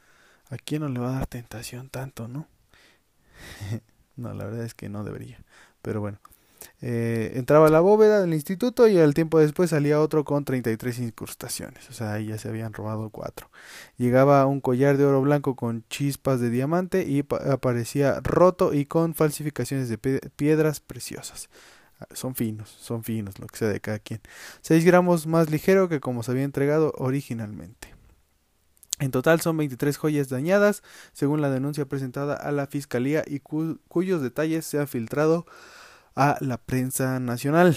a 0.50 0.57
quién 0.57 0.83
no 0.83 0.88
le 0.88 1.00
va 1.00 1.11
a 1.11 1.19
dar 1.19 1.26
tentación 1.26 1.88
tanto, 1.88 2.28
no? 2.28 2.47
no, 4.17 4.35
la 4.35 4.45
verdad 4.45 4.64
es 4.64 4.75
que 4.75 4.88
no 4.88 5.05
debería. 5.05 5.38
Pero 5.83 6.00
bueno, 6.00 6.19
eh, 6.81 7.33
entraba 7.35 7.67
a 7.67 7.71
la 7.71 7.81
bóveda 7.81 8.21
del 8.21 8.35
instituto 8.35 8.87
y 8.88 8.99
al 8.99 9.14
tiempo 9.14 9.38
después 9.38 9.71
salía 9.71 10.00
otro 10.00 10.25
con 10.25 10.45
33 10.45 11.00
incrustaciones. 11.00 11.88
O 11.90 11.93
sea, 11.93 12.14
ahí 12.14 12.26
ya 12.26 12.38
se 12.38 12.49
habían 12.49 12.73
robado 12.73 13.11
cuatro. 13.11 13.50
Llegaba 13.97 14.45
un 14.47 14.61
collar 14.61 14.97
de 14.97 15.05
oro 15.05 15.21
blanco 15.21 15.57
con 15.57 15.85
chispas 15.88 16.40
de 16.40 16.50
diamante 16.50 17.05
y 17.05 17.25
aparecía 17.50 18.21
roto 18.23 18.75
y 18.75 18.87
con 18.87 19.14
falsificaciones 19.14 19.88
de 19.88 19.99
piedras 19.99 20.81
preciosas. 20.81 21.49
Son 22.12 22.35
finos, 22.35 22.69
son 22.69 23.02
finos, 23.05 23.38
lo 23.38 23.47
que 23.47 23.59
sea 23.59 23.69
de 23.69 23.81
cada 23.81 23.99
quien. 23.99 24.21
6 24.62 24.85
gramos 24.85 25.26
más 25.26 25.50
ligero 25.50 25.88
que 25.88 26.00
como 26.00 26.23
se 26.23 26.31
había 26.31 26.45
entregado 26.45 26.93
originalmente. 26.97 27.95
En 29.00 29.11
total 29.11 29.40
son 29.40 29.57
23 29.57 29.97
joyas 29.97 30.28
dañadas, 30.28 30.83
según 31.12 31.40
la 31.40 31.50
denuncia 31.50 31.87
presentada 31.87 32.35
a 32.35 32.50
la 32.50 32.67
Fiscalía 32.67 33.23
y 33.26 33.40
cuyos 33.40 34.23
detalles 34.23 34.67
se 34.67 34.78
han 34.78 34.88
filtrado 34.88 35.47
a 36.17 36.37
la 36.40 36.59
prensa 36.59 37.21
nacional. 37.21 37.76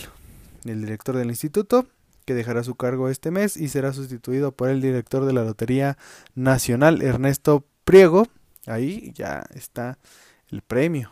El 0.65 0.81
director 0.81 1.15
del 1.15 1.29
instituto, 1.29 1.87
que 2.25 2.33
dejará 2.33 2.63
su 2.63 2.75
cargo 2.75 3.09
este 3.09 3.31
mes 3.31 3.57
y 3.57 3.67
será 3.69 3.93
sustituido 3.93 4.51
por 4.51 4.69
el 4.69 4.81
director 4.81 5.25
de 5.25 5.33
la 5.33 5.43
Lotería 5.43 5.97
Nacional, 6.35 7.01
Ernesto 7.01 7.65
Priego. 7.83 8.27
Ahí 8.65 9.11
ya 9.15 9.45
está 9.53 9.97
el 10.49 10.61
premio 10.61 11.11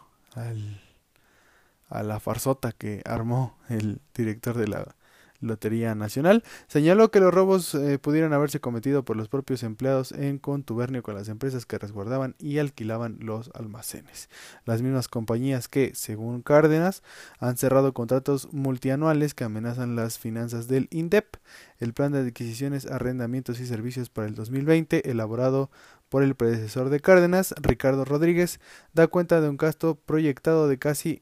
a 1.89 2.03
la 2.03 2.19
farsota 2.19 2.72
que 2.72 3.01
armó 3.05 3.58
el 3.69 4.01
director 4.13 4.58
de 4.58 4.67
la 4.67 4.96
Lotería 5.41 5.96
Nacional, 5.96 6.43
señaló 6.67 7.12
que 7.12 7.19
los 7.19 7.34
robos 7.34 7.74
eh, 7.74 7.98
pudieran 7.98 8.34
haberse 8.34 8.60
cometido 8.60 9.03
por 9.03 9.15
los 9.15 9.29
propios 9.29 9.63
empleados 9.63 10.12
en 10.12 10.38
contubernio 10.38 11.01
con 11.01 11.15
las 11.15 11.29
empresas 11.29 11.65
que 11.65 11.77
resguardaban 11.77 12.36
y 12.39 12.58
alquilaban 12.58 13.17
los 13.22 13.50
almacenes. 13.53 14.29
Las 14.65 14.81
mismas 14.81 15.08
compañías 15.08 15.67
que, 15.67 15.93
según 15.96 16.41
Cárdenas, 16.41 17.03
han 17.39 17.58
cerrado 17.58 17.93
contratos 17.93 18.51
multianuales 18.51 19.34
que 19.34 19.46
amenazan 19.46 19.96
las 19.96 20.19
finanzas 20.19 20.67
del 20.67 20.88
INDEP, 20.91 21.38
el 21.79 21.93
plan 21.93 22.12
de 22.12 22.19
adquisiciones, 22.19 22.86
arrendamientos 22.86 23.60
y 23.60 23.65
servicios 23.65 24.10
para 24.10 24.27
el 24.27 24.36
2020, 24.36 25.10
elaborado 25.10 25.69
por 26.10 26.24
el 26.24 26.36
predecesor 26.36 26.89
de 26.89 27.00
Cárdenas, 27.00 27.53
Ricardo 27.62 28.03
Rodríguez, 28.03 28.60
da 28.93 29.08
cuenta 29.08 29.39
de 29.41 29.50
un 29.50 29.58
gasto 29.58 29.96
proyectado 29.96 30.67
de 30.67 30.79
casi 30.79 31.22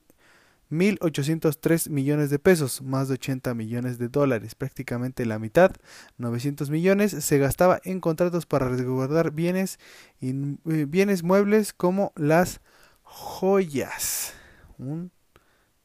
1.803 0.72 1.90
millones 1.90 2.30
de 2.30 2.40
pesos, 2.40 2.82
más 2.82 3.08
de 3.08 3.16
80 3.16 3.54
millones 3.54 3.98
de 3.98 4.10
dólares, 4.10 4.56
prácticamente 4.56 5.26
la 5.26 5.40
mitad, 5.40 5.72
900 6.18 6.70
millones, 6.70 7.12
se 7.12 7.38
gastaba 7.38 7.80
en 7.84 8.00
contratos 8.00 8.46
para 8.46 8.68
resguardar 8.70 9.32
bienes, 9.32 9.80
eh, 10.22 10.86
bienes 10.88 11.24
muebles 11.24 11.74
como 11.74 12.12
las 12.16 12.62
joyas. 13.04 14.34
Un 14.78 15.12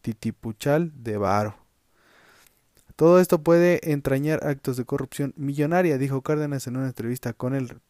titipuchal 0.02 0.92
de 0.94 1.16
varo. 1.16 1.56
Todo 2.96 3.20
esto 3.20 3.42
puede 3.42 3.90
entrañar 3.90 4.46
actos 4.46 4.76
de 4.76 4.84
corrupción 4.84 5.32
millonaria, 5.36 5.96
dijo 5.98 6.22
Cárdenas 6.22 6.66
en 6.66 6.76
una 6.76 6.86
entrevista 6.86 7.32
con 7.32 7.54
el, 7.54 7.80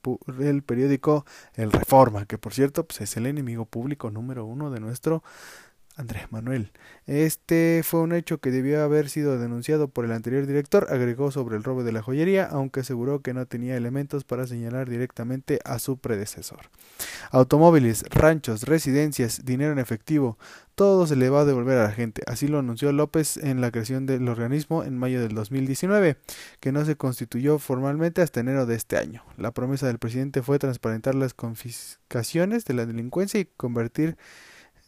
el 0.40 0.62
periódico 0.62 1.26
El 1.54 1.72
Reforma, 1.72 2.24
que 2.26 2.38
por 2.38 2.54
cierto 2.54 2.86
pues, 2.86 3.00
es 3.00 3.16
el 3.16 3.26
enemigo 3.26 3.66
público 3.66 4.10
número 4.10 4.44
uno 4.44 4.70
de 4.70 4.80
nuestro 4.80 5.22
Andrés 5.96 6.30
Manuel. 6.30 6.72
Este 7.06 7.82
fue 7.84 8.00
un 8.00 8.12
hecho 8.12 8.38
que 8.38 8.50
debió 8.50 8.82
haber 8.82 9.08
sido 9.08 9.38
denunciado 9.38 9.88
por 9.88 10.04
el 10.04 10.12
anterior 10.12 10.46
director, 10.46 10.86
agregó 10.90 11.30
sobre 11.30 11.56
el 11.56 11.64
robo 11.64 11.84
de 11.84 11.92
la 11.92 12.02
joyería, 12.02 12.46
aunque 12.46 12.80
aseguró 12.80 13.20
que 13.20 13.34
no 13.34 13.46
tenía 13.46 13.76
elementos 13.76 14.24
para 14.24 14.46
señalar 14.46 14.88
directamente 14.88 15.58
a 15.64 15.78
su 15.78 15.98
predecesor. 15.98 16.70
Automóviles, 17.30 18.04
ranchos, 18.10 18.62
residencias, 18.62 19.44
dinero 19.44 19.72
en 19.72 19.78
efectivo, 19.78 20.38
todo 20.74 21.06
se 21.06 21.16
le 21.16 21.28
va 21.28 21.42
a 21.42 21.44
devolver 21.44 21.78
a 21.78 21.84
la 21.84 21.92
gente. 21.92 22.22
Así 22.26 22.48
lo 22.48 22.58
anunció 22.58 22.92
López 22.92 23.36
en 23.36 23.60
la 23.60 23.70
creación 23.70 24.06
del 24.06 24.28
organismo 24.28 24.84
en 24.84 24.96
mayo 24.96 25.20
del 25.20 25.34
2019, 25.34 26.16
que 26.60 26.72
no 26.72 26.84
se 26.84 26.96
constituyó 26.96 27.58
formalmente 27.58 28.22
hasta 28.22 28.40
enero 28.40 28.66
de 28.66 28.76
este 28.76 28.96
año. 28.96 29.22
La 29.36 29.50
promesa 29.50 29.86
del 29.86 29.98
presidente 29.98 30.42
fue 30.42 30.58
transparentar 30.58 31.14
las 31.14 31.34
confiscaciones 31.34 32.64
de 32.64 32.74
la 32.74 32.86
delincuencia 32.86 33.40
y 33.40 33.44
convertir 33.44 34.16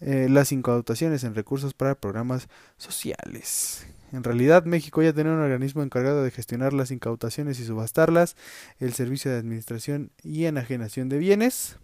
eh, 0.01 0.29
las 0.29 0.53
incautaciones 0.53 1.25
en 1.25 1.35
recursos 1.35 1.75
para 1.75 1.95
programas 1.95 2.49
sociales. 2.77 3.87
En 4.13 4.23
realidad, 4.23 4.65
México 4.65 5.03
ya 5.03 5.13
tenía 5.13 5.33
un 5.33 5.41
organismo 5.41 5.83
encargado 5.83 6.23
de 6.23 6.31
gestionar 6.31 6.73
las 6.73 6.91
incautaciones 6.93 7.59
y 7.59 7.65
subastarlas, 7.65 8.37
el 8.79 8.93
Servicio 8.93 9.31
de 9.31 9.39
Administración 9.39 10.13
y 10.23 10.45
Enajenación 10.45 11.09
de 11.09 11.19
Bienes, 11.19 11.79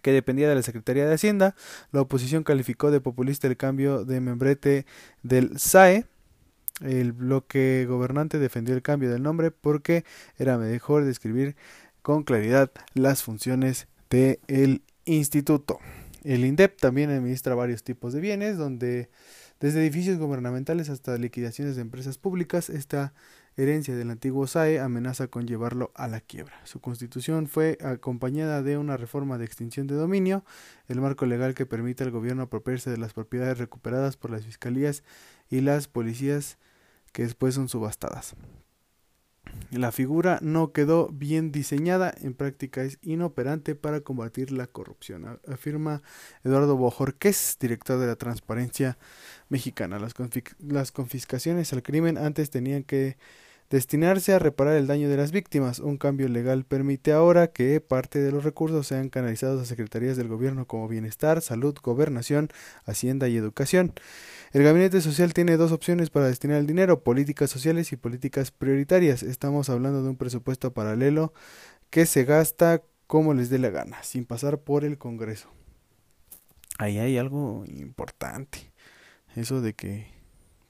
que 0.00 0.12
dependía 0.12 0.48
de 0.48 0.54
la 0.54 0.62
Secretaría 0.62 1.06
de 1.06 1.14
Hacienda. 1.14 1.54
La 1.92 2.00
oposición 2.00 2.42
calificó 2.42 2.90
de 2.90 3.00
populista 3.00 3.48
el 3.48 3.56
cambio 3.56 4.04
de 4.04 4.20
membrete 4.20 4.86
del 5.22 5.58
SAE. 5.58 6.06
El 6.80 7.12
bloque 7.12 7.86
gobernante 7.86 8.38
defendió 8.38 8.74
el 8.74 8.82
cambio 8.82 9.10
del 9.10 9.22
nombre 9.22 9.50
porque 9.50 10.04
era 10.38 10.58
mejor 10.58 11.04
describir 11.04 11.56
con 12.02 12.22
claridad 12.22 12.70
las 12.94 13.22
funciones 13.22 13.88
del 14.08 14.82
instituto. 15.04 15.80
El 16.26 16.44
INDEP 16.44 16.76
también 16.80 17.10
administra 17.10 17.54
varios 17.54 17.84
tipos 17.84 18.12
de 18.12 18.18
bienes, 18.20 18.58
donde 18.58 19.10
desde 19.60 19.80
edificios 19.80 20.18
gubernamentales 20.18 20.88
hasta 20.88 21.16
liquidaciones 21.18 21.76
de 21.76 21.82
empresas 21.82 22.18
públicas, 22.18 22.68
esta 22.68 23.14
herencia 23.56 23.94
del 23.94 24.10
antiguo 24.10 24.48
SAE 24.48 24.80
amenaza 24.80 25.28
con 25.28 25.46
llevarlo 25.46 25.92
a 25.94 26.08
la 26.08 26.20
quiebra. 26.20 26.60
Su 26.64 26.80
constitución 26.80 27.46
fue 27.46 27.78
acompañada 27.80 28.64
de 28.64 28.76
una 28.76 28.96
reforma 28.96 29.38
de 29.38 29.44
extinción 29.44 29.86
de 29.86 29.94
dominio, 29.94 30.44
el 30.88 31.00
marco 31.00 31.26
legal 31.26 31.54
que 31.54 31.64
permite 31.64 32.02
al 32.02 32.10
gobierno 32.10 32.42
apropiarse 32.42 32.90
de 32.90 32.98
las 32.98 33.12
propiedades 33.12 33.58
recuperadas 33.58 34.16
por 34.16 34.32
las 34.32 34.44
fiscalías 34.44 35.04
y 35.48 35.60
las 35.60 35.86
policías 35.86 36.58
que 37.12 37.22
después 37.22 37.54
son 37.54 37.68
subastadas. 37.68 38.34
La 39.70 39.90
figura 39.92 40.38
no 40.42 40.72
quedó 40.72 41.08
bien 41.08 41.50
diseñada, 41.50 42.14
en 42.20 42.34
práctica 42.34 42.82
es 42.82 42.98
inoperante 43.02 43.74
para 43.74 44.00
combatir 44.00 44.52
la 44.52 44.66
corrupción, 44.66 45.40
afirma 45.48 46.02
Eduardo 46.44 46.76
Bojorquez, 46.76 47.56
director 47.60 47.98
de 47.98 48.06
la 48.06 48.16
Transparencia 48.16 48.96
Mexicana. 49.48 49.98
Las, 49.98 50.92
confiscaciones 50.92 51.72
al 51.72 51.82
crimen 51.82 52.16
antes 52.16 52.50
tenían 52.50 52.84
que 52.84 53.16
destinarse 53.70 54.32
a 54.32 54.38
reparar 54.38 54.76
el 54.76 54.86
daño 54.86 55.08
de 55.08 55.16
las 55.16 55.32
víctimas. 55.32 55.78
Un 55.78 55.96
cambio 55.96 56.28
legal 56.28 56.64
permite 56.64 57.12
ahora 57.12 57.48
que 57.48 57.80
parte 57.80 58.20
de 58.20 58.30
los 58.30 58.44
recursos 58.44 58.86
sean 58.86 59.08
canalizados 59.08 59.60
a 59.60 59.64
secretarías 59.64 60.16
del 60.16 60.28
gobierno 60.28 60.66
como 60.66 60.88
Bienestar, 60.88 61.40
Salud, 61.40 61.76
Gobernación, 61.82 62.48
Hacienda 62.84 63.28
y 63.28 63.36
Educación. 63.36 63.92
El 64.52 64.62
gabinete 64.62 65.00
social 65.00 65.34
tiene 65.34 65.56
dos 65.56 65.72
opciones 65.72 66.10
para 66.10 66.26
destinar 66.26 66.58
el 66.58 66.66
dinero, 66.66 67.02
políticas 67.02 67.50
sociales 67.50 67.92
y 67.92 67.96
políticas 67.96 68.50
prioritarias. 68.50 69.22
Estamos 69.22 69.68
hablando 69.68 70.02
de 70.02 70.10
un 70.10 70.16
presupuesto 70.16 70.72
paralelo 70.72 71.32
que 71.90 72.06
se 72.06 72.24
gasta 72.24 72.82
como 73.06 73.34
les 73.34 73.50
dé 73.50 73.58
la 73.58 73.70
gana, 73.70 74.02
sin 74.02 74.24
pasar 74.24 74.58
por 74.58 74.84
el 74.84 74.98
Congreso. 74.98 75.48
Ahí 76.78 76.98
hay 76.98 77.18
algo 77.18 77.64
importante. 77.66 78.72
Eso 79.34 79.60
de 79.60 79.74
que 79.74 80.08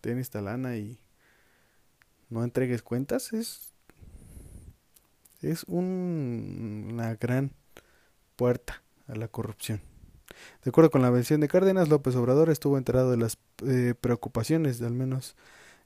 ten 0.01 0.19
esta 0.19 0.41
lana 0.41 0.77
y 0.77 1.01
no 2.29 2.45
entregues 2.45 2.83
cuentas 2.83 3.33
es 3.33 3.73
es 5.43 5.65
una 5.65 7.15
gran 7.17 7.53
puerta 8.37 8.83
a 9.07 9.15
la 9.15 9.29
corrupción. 9.29 9.81
De 10.65 10.71
acuerdo 10.71 10.91
con 10.91 11.03
la 11.03 11.11
versión 11.11 11.41
de 11.41 11.49
Cárdenas, 11.49 11.89
López 11.89 12.15
Obrador 12.17 12.51
estuvo 12.51 12.79
enterado 12.79 13.11
de 13.11 13.17
las 13.17 13.39
eh, 13.65 13.95
preocupaciones 14.01 14.79
de 14.79 14.87
al 14.87 14.95
menos 14.95 15.37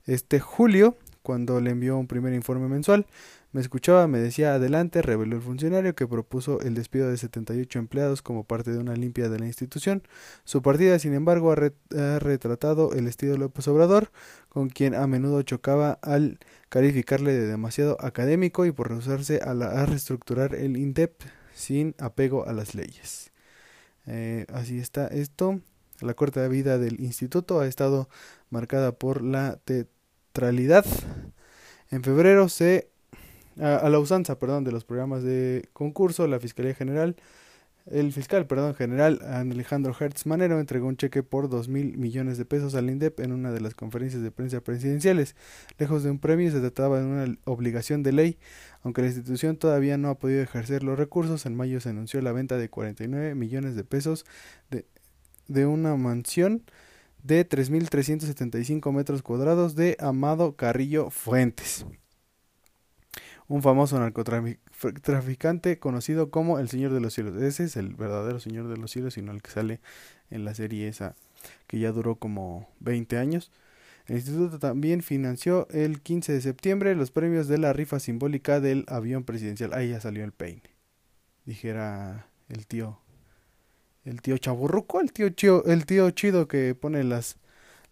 este 0.06 0.40
julio 0.40 0.96
cuando 1.22 1.60
le 1.60 1.70
envió 1.70 1.96
un 1.96 2.06
primer 2.06 2.34
informe 2.34 2.68
mensual. 2.68 3.06
Me 3.52 3.60
escuchaba, 3.60 4.06
me 4.06 4.18
decía 4.18 4.54
adelante, 4.54 5.02
reveló 5.02 5.36
el 5.36 5.42
funcionario 5.42 5.94
que 5.94 6.06
propuso 6.06 6.60
el 6.60 6.74
despido 6.74 7.10
de 7.10 7.16
78 7.16 7.78
empleados 7.80 8.22
como 8.22 8.44
parte 8.44 8.70
de 8.70 8.78
una 8.78 8.94
limpia 8.94 9.28
de 9.28 9.38
la 9.40 9.46
institución. 9.46 10.02
Su 10.44 10.62
partida, 10.62 10.98
sin 10.98 11.14
embargo, 11.14 11.52
ha, 11.52 12.18
retratado 12.20 12.92
el 12.92 13.08
estilo 13.08 13.36
López 13.36 13.66
Obrador, 13.66 14.12
con 14.48 14.68
quien 14.68 14.94
a 14.94 15.06
menudo 15.06 15.42
chocaba 15.42 15.98
al 16.02 16.38
calificarle 16.68 17.32
de 17.32 17.46
demasiado 17.46 17.96
académico 18.00 18.66
y 18.66 18.72
por 18.72 18.90
rehusarse 18.90 19.40
a, 19.42 19.50
a 19.50 19.86
reestructurar 19.86 20.54
el 20.54 20.76
INDEP 20.76 21.22
sin 21.54 21.94
apego 21.98 22.46
a 22.46 22.52
las 22.52 22.74
leyes. 22.74 23.32
Eh, 24.06 24.46
así 24.52 24.78
está 24.78 25.06
esto. 25.08 25.60
La 26.00 26.14
corta 26.14 26.46
vida 26.48 26.78
del 26.78 27.00
instituto 27.00 27.60
ha 27.60 27.66
estado 27.66 28.08
marcada 28.48 28.92
por 28.92 29.22
la 29.22 29.60
tetralidad. 30.32 30.86
En 31.90 32.02
febrero 32.02 32.48
se 32.48 32.88
a, 33.60 33.88
la 33.88 33.98
usanza, 33.98 34.38
perdón, 34.38 34.64
de 34.64 34.72
los 34.72 34.84
programas 34.84 35.22
de 35.22 35.68
concurso, 35.72 36.26
la 36.26 36.38
Fiscalía 36.38 36.74
General, 36.74 37.16
el 37.86 38.12
fiscal, 38.12 38.46
perdón, 38.46 38.74
general 38.74 39.20
Alejandro 39.22 39.96
Hertz 39.98 40.26
Manero 40.26 40.60
entregó 40.60 40.86
un 40.86 40.96
cheque 40.96 41.22
por 41.22 41.48
dos 41.48 41.68
mil 41.68 41.96
millones 41.96 42.38
de 42.38 42.44
pesos 42.44 42.74
al 42.74 42.88
INDEP 42.88 43.18
en 43.20 43.32
una 43.32 43.50
de 43.50 43.60
las 43.60 43.74
conferencias 43.74 44.22
de 44.22 44.30
prensa 44.30 44.60
presidenciales. 44.60 45.34
Lejos 45.78 46.04
de 46.04 46.10
un 46.10 46.20
premio, 46.20 46.52
se 46.52 46.60
trataba 46.60 47.00
de 47.00 47.06
una 47.06 47.36
obligación 47.46 48.02
de 48.02 48.12
ley. 48.12 48.38
Aunque 48.82 49.00
la 49.00 49.08
institución 49.08 49.56
todavía 49.56 49.98
no 49.98 50.10
ha 50.10 50.18
podido 50.18 50.42
ejercer 50.42 50.84
los 50.84 50.98
recursos, 50.98 51.46
en 51.46 51.56
mayo 51.56 51.80
se 51.80 51.88
anunció 51.88 52.20
la 52.20 52.32
venta 52.32 52.58
de 52.58 52.68
49 52.68 53.34
millones 53.34 53.74
de 53.74 53.82
pesos 53.82 54.24
de, 54.70 54.86
de 55.48 55.66
una 55.66 55.96
mansión 55.96 56.62
de 57.22 57.48
3.375 57.48 58.92
metros 58.92 59.22
cuadrados 59.22 59.74
de 59.74 59.96
Amado 60.00 60.56
Carrillo 60.56 61.10
Fuentes 61.10 61.86
un 63.50 63.62
famoso 63.62 63.98
narcotraficante 63.98 65.80
conocido 65.80 66.30
como 66.30 66.60
el 66.60 66.68
Señor 66.68 66.92
de 66.92 67.00
los 67.00 67.14
Cielos. 67.14 67.42
Ese 67.42 67.64
es 67.64 67.76
el 67.76 67.96
verdadero 67.96 68.38
Señor 68.38 68.68
de 68.68 68.76
los 68.76 68.92
Cielos, 68.92 69.14
sino 69.14 69.32
el 69.32 69.42
que 69.42 69.50
sale 69.50 69.80
en 70.30 70.44
la 70.44 70.54
serie 70.54 70.86
esa 70.86 71.16
que 71.66 71.80
ya 71.80 71.90
duró 71.90 72.14
como 72.14 72.68
20 72.78 73.18
años. 73.18 73.50
El 74.06 74.16
instituto 74.16 74.60
también 74.60 75.02
financió 75.02 75.66
el 75.70 76.00
15 76.00 76.32
de 76.32 76.40
septiembre 76.40 76.94
los 76.94 77.10
premios 77.10 77.48
de 77.48 77.58
la 77.58 77.72
rifa 77.72 77.98
simbólica 77.98 78.60
del 78.60 78.84
avión 78.86 79.24
presidencial. 79.24 79.72
Ahí 79.74 79.90
ya 79.90 80.00
salió 80.00 80.22
el 80.22 80.30
peine. 80.30 80.62
Dijera 81.44 82.28
el 82.48 82.68
tío 82.68 83.00
el 84.04 84.22
tío 84.22 84.38
chaburruco, 84.38 85.00
el 85.00 85.12
tío 85.12 85.28
chido, 85.30 85.64
el 85.66 85.86
tío 85.86 86.10
chido 86.10 86.48
que 86.48 86.74
pone 86.74 87.04
las 87.04 87.36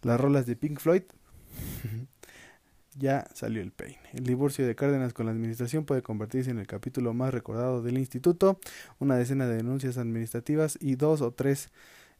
las 0.01 0.19
rolas 0.19 0.45
de 0.45 0.55
Pink 0.55 0.79
Floyd. 0.79 1.03
ya 2.97 3.27
salió 3.33 3.61
el 3.61 3.71
peine. 3.71 3.99
El 4.13 4.25
divorcio 4.25 4.65
de 4.67 4.75
Cárdenas 4.75 5.13
con 5.13 5.25
la 5.25 5.31
administración 5.31 5.85
puede 5.85 6.01
convertirse 6.01 6.51
en 6.51 6.59
el 6.59 6.67
capítulo 6.67 7.13
más 7.13 7.33
recordado 7.33 7.81
del 7.81 7.97
instituto. 7.97 8.59
Una 8.99 9.15
decena 9.15 9.47
de 9.47 9.57
denuncias 9.57 9.97
administrativas 9.97 10.77
y 10.81 10.95
dos 10.95 11.21
o 11.21 11.31
tres 11.31 11.69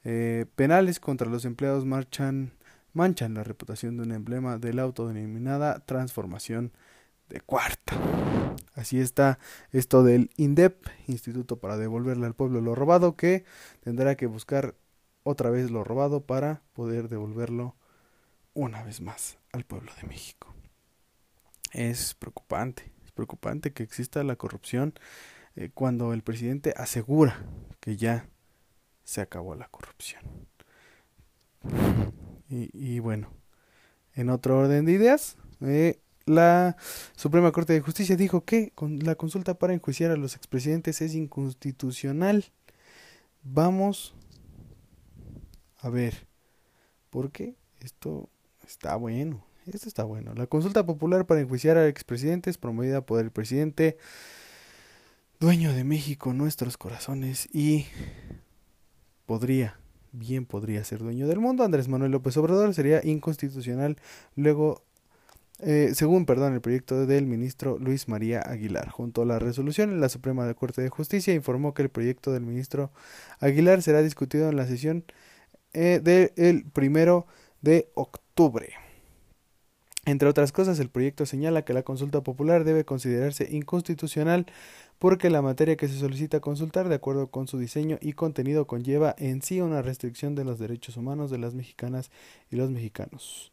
eh, 0.04 0.46
penales 0.56 1.00
contra 1.00 1.30
los 1.30 1.46
empleados 1.46 1.86
manchan 1.86 3.34
la 3.34 3.44
reputación 3.44 3.98
de 3.98 4.04
un 4.04 4.12
emblema 4.12 4.58
de 4.58 4.74
la 4.74 4.84
autodenominada 4.84 5.80
transformación 5.86 6.72
de 7.30 7.42
cuarta. 7.42 7.96
Así 8.76 9.00
está 9.00 9.40
esto 9.72 10.04
del 10.04 10.32
INDEP, 10.38 10.88
Instituto 11.08 11.58
para 11.60 11.78
devolverle 11.78 12.26
al 12.26 12.36
pueblo 12.36 12.62
lo 12.62 12.76
robado, 12.76 13.16
que 13.16 13.46
tendrá 13.82 14.16
que 14.16 14.26
buscar 14.26 14.76
otra 15.24 15.50
vez 15.50 15.72
lo 15.72 15.84
robado 15.84 16.26
para 16.26 16.62
poder 16.74 17.10
devolverlo 17.10 17.76
una 18.54 18.84
vez 18.84 19.02
más 19.02 19.38
al 19.52 19.64
pueblo 19.64 19.92
de 20.02 20.08
México 20.08 20.54
es 21.72 22.14
preocupante. 22.16 22.92
Es 23.06 23.12
preocupante 23.12 23.74
que 23.74 23.84
exista 23.84 24.24
la 24.24 24.36
corrupción 24.36 24.94
eh, 25.56 25.70
cuando 25.74 26.14
el 26.14 26.24
presidente 26.24 26.74
asegura 26.78 27.44
que 27.80 27.98
ya 27.98 28.28
se 29.04 29.22
acabó 29.22 29.56
la 29.56 29.68
corrupción. 29.70 30.22
Y, 32.52 32.98
bueno, 33.00 33.32
en 34.16 34.32
otro 34.32 34.58
orden 34.58 34.86
de 34.86 34.94
ideas, 34.94 35.38
eh, 35.62 36.00
la 36.30 36.78
Suprema 37.16 37.52
Corte 37.52 37.74
de 37.74 37.82
Justicia 37.82 38.16
dijo 38.16 38.46
que 38.46 38.72
la 39.02 39.16
consulta 39.16 39.56
para 39.56 39.74
enjuiciar 39.74 40.12
a 40.12 40.16
los 40.16 40.36
expresidentes 40.36 41.02
es 41.02 41.16
inconstitucional. 41.16 42.46
Vamos 43.42 44.14
a 45.78 45.90
ver, 45.90 46.28
porque 47.10 47.56
esto 47.80 48.30
está 48.68 48.96
bueno. 48.96 49.44
Esto 49.66 49.88
está 49.88 50.04
bueno. 50.04 50.34
La 50.36 50.46
consulta 50.46 50.86
popular 50.86 51.26
para 51.26 51.42
enjuiciar 51.42 51.78
a 51.78 51.88
expresidentes 51.88 52.60
promovida 52.60 53.02
por 53.02 53.20
el 53.20 53.32
presidente 53.32 53.98
dueño 55.40 55.74
de 55.74 55.84
México, 55.84 56.34
nuestros 56.34 56.78
corazones 56.78 57.50
y 57.54 57.88
podría, 59.26 59.80
bien 60.12 60.46
podría 60.46 60.84
ser 60.84 61.00
dueño 61.00 61.28
del 61.28 61.40
mundo. 61.40 61.64
Andrés 61.64 61.88
Manuel 61.88 62.12
López 62.12 62.38
Obrador 62.38 62.74
sería 62.76 63.02
inconstitucional 63.04 63.98
luego 64.36 64.84
eh, 65.60 65.92
según 65.94 66.26
perdón, 66.26 66.54
el 66.54 66.62
proyecto 66.62 67.06
del 67.06 67.26
ministro 67.26 67.78
Luis 67.80 68.08
María 68.08 68.42
Aguilar. 68.42 68.90
Junto 68.90 69.24
a 69.24 69.26
la 69.26 69.40
resolución, 69.40 70.00
la 70.00 70.10
Suprema 70.10 70.52
Corte 70.54 70.82
de 70.82 70.90
Justicia 70.90 71.34
informó 71.34 71.74
que 71.74 71.82
el 71.82 71.90
proyecto 71.90 72.32
del 72.32 72.44
ministro 72.44 72.92
Aguilar 73.40 73.82
será 73.82 74.02
discutido 74.02 74.50
en 74.50 74.56
la 74.56 74.68
sesión 74.68 75.04
eh, 75.74 76.00
del 76.02 76.66
primero 76.72 77.28
de 77.62 77.90
octubre. 77.94 78.74
Entre 80.06 80.28
otras 80.28 80.52
cosas, 80.52 80.80
el 80.80 80.90
proyecto 80.90 81.26
señala 81.26 81.64
que 81.64 81.74
la 81.74 81.84
consulta 81.84 82.22
popular 82.22 82.64
debe 82.64 82.86
considerarse 82.86 83.48
inconstitucional 83.52 84.48
porque 84.98 85.30
la 85.30 85.42
materia 85.42 85.78
que 85.78 85.88
se 85.88 86.00
solicita 86.00 86.40
consultar, 86.40 86.90
de 86.90 86.96
acuerdo 86.96 87.28
con 87.28 87.48
su 87.48 87.60
diseño 87.60 88.00
y 88.02 88.14
contenido, 88.14 88.66
conlleva 88.66 89.14
en 89.18 89.42
sí 89.42 89.62
una 89.62 89.82
restricción 89.82 90.36
de 90.36 90.46
los 90.46 90.58
derechos 90.58 90.98
humanos 90.98 91.30
de 91.30 91.38
las 91.38 91.54
mexicanas 91.54 92.12
y 92.50 92.56
los 92.56 92.72
mexicanos, 92.72 93.52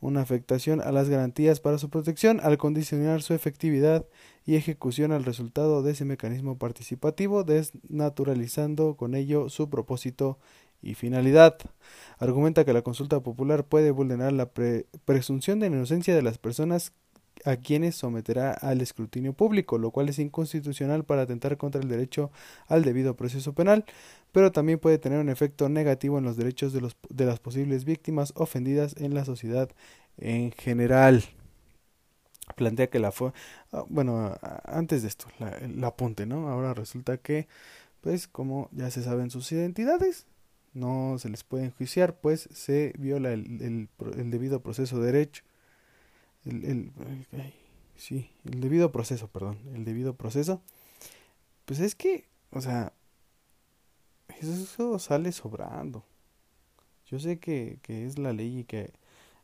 una 0.00 0.20
afectación 0.20 0.80
a 0.80 0.92
las 0.92 1.08
garantías 1.08 1.60
para 1.60 1.78
su 1.78 1.90
protección 1.90 2.40
al 2.42 2.58
condicionar 2.58 3.22
su 3.22 3.34
efectividad 3.34 4.06
y 4.44 4.56
ejecución 4.56 5.12
al 5.12 5.24
resultado 5.24 5.82
de 5.82 5.92
ese 5.92 6.04
mecanismo 6.04 6.58
participativo, 6.58 7.44
desnaturalizando 7.44 8.96
con 8.96 9.14
ello 9.14 9.48
su 9.48 9.68
propósito 9.70 10.38
y 10.82 10.94
finalidad. 10.94 11.56
Argumenta 12.18 12.64
que 12.64 12.72
la 12.72 12.82
consulta 12.82 13.20
popular 13.20 13.64
puede 13.64 13.90
vulnerar 13.90 14.32
la 14.32 14.50
presunción 15.04 15.58
de 15.58 15.66
inocencia 15.66 16.14
de 16.14 16.22
las 16.22 16.38
personas 16.38 16.92
a 17.44 17.56
quienes 17.56 17.96
someterá 17.96 18.52
al 18.52 18.80
escrutinio 18.80 19.32
público, 19.32 19.78
lo 19.78 19.90
cual 19.90 20.08
es 20.08 20.18
inconstitucional 20.18 21.04
para 21.04 21.22
atentar 21.22 21.56
contra 21.56 21.80
el 21.80 21.88
derecho 21.88 22.30
al 22.66 22.82
debido 22.82 23.16
proceso 23.16 23.52
penal, 23.52 23.84
pero 24.32 24.52
también 24.52 24.78
puede 24.78 24.98
tener 24.98 25.18
un 25.18 25.28
efecto 25.28 25.68
negativo 25.68 26.18
en 26.18 26.24
los 26.24 26.36
derechos 26.36 26.72
de, 26.72 26.80
los, 26.80 26.96
de 27.08 27.26
las 27.26 27.38
posibles 27.38 27.84
víctimas 27.84 28.32
ofendidas 28.36 28.94
en 28.98 29.14
la 29.14 29.24
sociedad 29.24 29.70
en 30.18 30.52
general. 30.52 31.24
Plantea 32.54 32.88
que 32.88 33.00
la 33.00 33.12
fue, 33.12 33.32
ah, 33.72 33.84
bueno, 33.88 34.36
antes 34.64 35.02
de 35.02 35.08
esto, 35.08 35.26
la, 35.38 35.50
el 35.50 35.82
apunte, 35.82 36.26
¿no? 36.26 36.48
Ahora 36.48 36.74
resulta 36.74 37.18
que, 37.18 37.48
pues, 38.00 38.28
como 38.28 38.68
ya 38.72 38.90
se 38.90 39.02
saben 39.02 39.30
sus 39.30 39.50
identidades, 39.50 40.26
no 40.76 41.16
se 41.18 41.30
les 41.30 41.42
puede 41.42 41.64
enjuiciar, 41.64 42.20
pues 42.20 42.48
se 42.52 42.92
viola 42.98 43.32
el, 43.32 43.62
el, 43.62 44.30
debido 44.30 44.62
proceso 44.62 45.00
de 45.00 45.06
derecho. 45.06 45.42
El, 46.46 46.64
el, 46.64 46.92
sí, 47.96 48.30
el 48.44 48.60
debido 48.60 48.92
proceso, 48.92 49.28
perdón, 49.28 49.58
el 49.74 49.84
debido 49.84 50.14
proceso. 50.14 50.62
Pues 51.64 51.80
es 51.80 51.94
que, 51.94 52.28
o 52.50 52.60
sea, 52.60 52.92
eso 54.40 54.98
sale 54.98 55.32
sobrando. 55.32 56.04
Yo 57.06 57.18
sé 57.18 57.38
que, 57.38 57.78
que 57.82 58.06
es 58.06 58.18
la 58.18 58.32
ley 58.32 58.60
y 58.60 58.64
que 58.64 58.92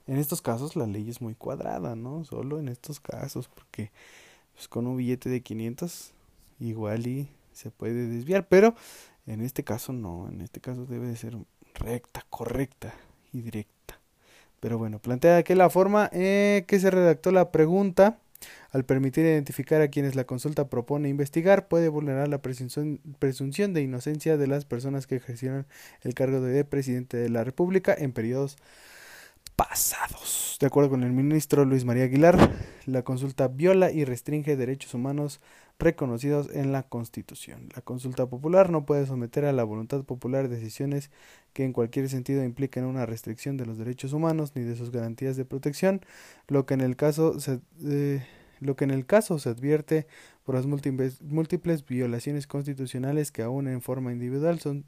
en 0.06 0.18
estos 0.18 0.42
casos 0.42 0.76
la 0.76 0.86
ley 0.86 1.08
es 1.08 1.20
muy 1.20 1.34
cuadrada, 1.34 1.94
¿no? 1.94 2.24
Solo 2.24 2.58
en 2.58 2.68
estos 2.68 3.00
casos, 3.00 3.48
porque 3.48 3.90
pues, 4.54 4.68
con 4.68 4.86
un 4.86 4.96
billete 4.96 5.28
de 5.28 5.42
500 5.42 6.12
igual 6.60 7.06
y 7.06 7.28
se 7.52 7.70
puede 7.70 8.06
desviar, 8.06 8.48
pero 8.48 8.74
en 9.26 9.40
este 9.40 9.62
caso 9.64 9.92
no, 9.92 10.28
en 10.28 10.40
este 10.40 10.60
caso 10.60 10.86
debe 10.86 11.06
de 11.06 11.16
ser 11.16 11.36
recta, 11.74 12.24
correcta 12.30 12.94
y 13.32 13.42
directa. 13.42 13.81
Pero 14.62 14.78
bueno, 14.78 15.00
plantea 15.00 15.42
que 15.42 15.56
la 15.56 15.70
forma 15.70 16.08
eh, 16.12 16.62
que 16.68 16.78
se 16.78 16.88
redactó 16.88 17.32
la 17.32 17.50
pregunta, 17.50 18.20
al 18.70 18.84
permitir 18.84 19.24
identificar 19.24 19.82
a 19.82 19.88
quienes 19.88 20.14
la 20.14 20.22
consulta 20.22 20.68
propone 20.68 21.08
investigar, 21.08 21.66
puede 21.66 21.88
vulnerar 21.88 22.28
la 22.28 22.42
presunción, 22.42 23.00
presunción 23.18 23.74
de 23.74 23.82
inocencia 23.82 24.36
de 24.36 24.46
las 24.46 24.64
personas 24.64 25.08
que 25.08 25.16
ejercieron 25.16 25.66
el 26.02 26.14
cargo 26.14 26.40
de 26.40 26.64
presidente 26.64 27.16
de 27.16 27.28
la 27.28 27.42
República 27.42 27.92
en 27.92 28.12
periodos 28.12 28.56
pasados. 29.56 30.58
De 30.60 30.68
acuerdo 30.68 30.90
con 30.90 31.02
el 31.02 31.10
ministro 31.10 31.64
Luis 31.64 31.84
María 31.84 32.04
Aguilar, 32.04 32.52
la 32.86 33.02
consulta 33.02 33.48
viola 33.48 33.90
y 33.90 34.04
restringe 34.04 34.56
derechos 34.56 34.94
humanos 34.94 35.40
reconocidos 35.82 36.48
en 36.54 36.72
la 36.72 36.84
Constitución. 36.84 37.68
La 37.74 37.82
consulta 37.82 38.26
popular 38.26 38.70
no 38.70 38.86
puede 38.86 39.06
someter 39.06 39.44
a 39.44 39.52
la 39.52 39.64
voluntad 39.64 40.04
popular 40.04 40.48
decisiones 40.48 41.10
que 41.52 41.64
en 41.64 41.72
cualquier 41.72 42.08
sentido 42.08 42.44
impliquen 42.44 42.84
una 42.84 43.06
restricción 43.06 43.56
de 43.56 43.66
los 43.66 43.78
derechos 43.78 44.12
humanos 44.12 44.52
ni 44.54 44.62
de 44.62 44.76
sus 44.76 44.90
garantías 44.90 45.36
de 45.36 45.44
protección, 45.44 46.00
lo 46.48 46.66
que 46.66 46.74
en 46.74 46.80
el 46.80 46.96
caso 46.96 47.40
se, 47.40 47.60
eh, 47.84 48.24
lo 48.60 48.76
que 48.76 48.84
en 48.84 48.90
el 48.92 49.06
caso 49.06 49.38
se 49.38 49.50
advierte 49.50 50.06
por 50.44 50.54
las 50.54 50.66
múltiples, 50.66 51.20
múltiples 51.22 51.84
violaciones 51.84 52.46
constitucionales 52.46 53.32
que 53.32 53.42
aún 53.42 53.68
en 53.68 53.82
forma 53.82 54.12
individual 54.12 54.60
son 54.60 54.84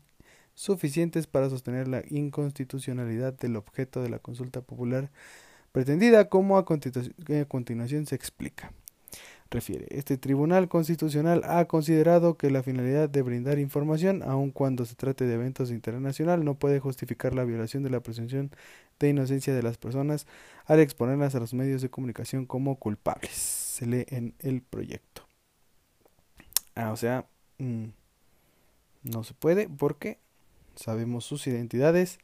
suficientes 0.55 1.27
para 1.27 1.51
sostener 1.51 1.89
la 1.89 2.03
inconstitucionalidad 2.09 3.35
del 3.35 3.57
objeto 3.57 4.03
de 4.03 4.09
la 4.09 4.21
consulta 4.21 4.61
popular 4.61 5.11
pretendida, 5.73 6.29
como 6.29 6.57
a, 6.57 6.65
continuación 6.65 8.07
se 8.07 8.15
explica. 8.15 8.73
Refiere, 9.55 9.87
este 9.91 10.19
Tribunal 10.19 10.67
Constitucional 10.67 11.43
ha 11.45 11.67
considerado 11.67 12.37
que 12.37 12.51
la 12.51 12.65
finalidad 12.65 13.09
de 13.09 13.23
brindar 13.23 13.61
información, 13.61 14.25
aun 14.25 14.51
cuando 14.51 14.85
se 14.85 14.97
trate 14.97 15.27
de 15.27 15.35
eventos 15.35 15.71
internacionales, 15.71 16.45
no 16.45 16.57
puede 16.57 16.81
justificar 16.81 17.37
la 17.37 17.45
violación 17.45 17.85
de 17.85 17.91
la 17.91 18.01
presunción 18.01 18.51
de 18.99 19.11
inocencia 19.11 19.55
de 19.55 19.63
las 19.63 19.79
personas 19.79 20.27
al 20.67 20.81
exponerlas 20.81 21.37
a 21.37 21.39
los 21.39 21.55
medios 21.55 21.83
de 21.83 21.89
comunicación 21.89 22.47
como 22.47 22.81
culpables. 22.81 23.31
Se 23.31 23.87
lee 23.87 24.07
en 24.09 24.35
el 24.41 24.61
proyecto. 24.61 25.23
Ah, 26.75 26.91
o 26.91 26.97
sea, 26.97 27.25
mm, 27.59 27.85
no 29.05 29.23
se 29.23 29.35
puede 29.35 29.69
porque 29.69 30.19
sabemos 30.75 31.27
sus 31.27 31.47
identidades 31.47 32.19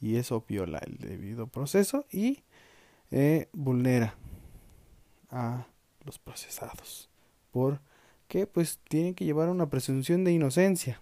y 0.00 0.14
eso 0.14 0.44
viola 0.46 0.78
el 0.86 0.98
debido 0.98 1.48
proceso 1.48 2.06
y 2.12 2.44
eh, 3.10 3.48
vulnera 3.52 4.14
a 5.28 5.66
los 6.04 6.18
procesados 6.18 7.08
porque 7.50 8.46
pues 8.46 8.78
tienen 8.88 9.14
que 9.14 9.24
llevar 9.24 9.48
una 9.48 9.68
presunción 9.68 10.24
de 10.24 10.32
inocencia. 10.32 11.00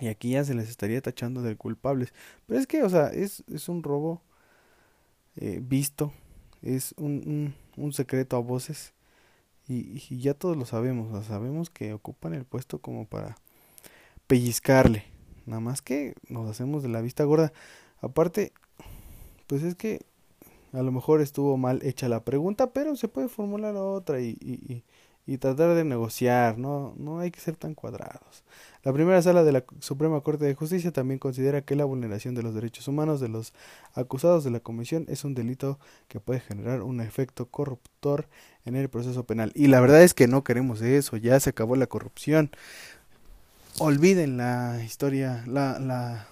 Y 0.00 0.08
aquí 0.08 0.30
ya 0.30 0.44
se 0.44 0.54
les 0.54 0.68
estaría 0.68 1.00
tachando 1.00 1.42
de 1.42 1.56
culpables. 1.56 2.12
Pero 2.46 2.60
es 2.60 2.66
que 2.66 2.82
o 2.82 2.88
sea 2.88 3.08
es, 3.08 3.44
es 3.52 3.68
un 3.68 3.82
robo 3.82 4.22
eh, 5.36 5.60
visto 5.62 6.12
es 6.62 6.94
un, 6.96 7.54
un, 7.76 7.92
secreto 7.92 8.36
a 8.36 8.40
voces. 8.40 8.94
Y, 9.68 10.02
y, 10.08 10.18
ya 10.20 10.34
todos 10.34 10.56
lo 10.56 10.64
sabemos 10.64 11.26
sabemos 11.26 11.70
que 11.70 11.92
ocupan 11.92 12.34
el 12.34 12.44
puesto 12.44 12.80
como 12.80 13.06
para 13.06 13.36
pellizcarle. 14.26 15.04
Nada 15.46 15.60
más 15.60 15.82
que 15.82 16.14
nos 16.28 16.48
hacemos 16.50 16.82
de 16.82 16.88
la 16.88 17.02
vista 17.02 17.24
gorda. 17.24 17.52
Aparte, 18.00 18.52
pues 19.46 19.62
es 19.62 19.74
que 19.74 20.00
a 20.74 20.82
lo 20.82 20.92
mejor 20.92 21.20
estuvo 21.20 21.56
mal 21.56 21.80
hecha 21.82 22.08
la 22.08 22.24
pregunta, 22.24 22.70
pero 22.70 22.96
se 22.96 23.08
puede 23.08 23.28
formular 23.28 23.76
otra 23.76 24.20
y, 24.20 24.36
y, 24.40 24.84
y, 25.26 25.38
tratar 25.38 25.74
de 25.74 25.84
negociar, 25.84 26.58
¿no? 26.58 26.94
No 26.98 27.20
hay 27.20 27.30
que 27.30 27.40
ser 27.40 27.56
tan 27.56 27.74
cuadrados. 27.74 28.44
La 28.82 28.92
primera 28.92 29.22
sala 29.22 29.44
de 29.44 29.52
la 29.52 29.64
Suprema 29.80 30.20
Corte 30.20 30.44
de 30.44 30.54
Justicia 30.54 30.92
también 30.92 31.18
considera 31.18 31.62
que 31.62 31.76
la 31.76 31.84
vulneración 31.84 32.34
de 32.34 32.42
los 32.42 32.54
derechos 32.54 32.88
humanos 32.88 33.20
de 33.20 33.28
los 33.28 33.54
acusados 33.94 34.44
de 34.44 34.50
la 34.50 34.60
comisión 34.60 35.06
es 35.08 35.24
un 35.24 35.34
delito 35.34 35.78
que 36.08 36.20
puede 36.20 36.40
generar 36.40 36.82
un 36.82 37.00
efecto 37.00 37.46
corruptor 37.46 38.28
en 38.64 38.76
el 38.76 38.88
proceso 38.88 39.24
penal. 39.24 39.52
Y 39.54 39.68
la 39.68 39.80
verdad 39.80 40.02
es 40.02 40.12
que 40.12 40.28
no 40.28 40.44
queremos 40.44 40.82
eso, 40.82 41.16
ya 41.16 41.40
se 41.40 41.50
acabó 41.50 41.76
la 41.76 41.86
corrupción 41.86 42.50
olviden 43.78 44.36
la 44.36 44.80
historia, 44.84 45.42
la, 45.46 45.78
la, 45.78 46.26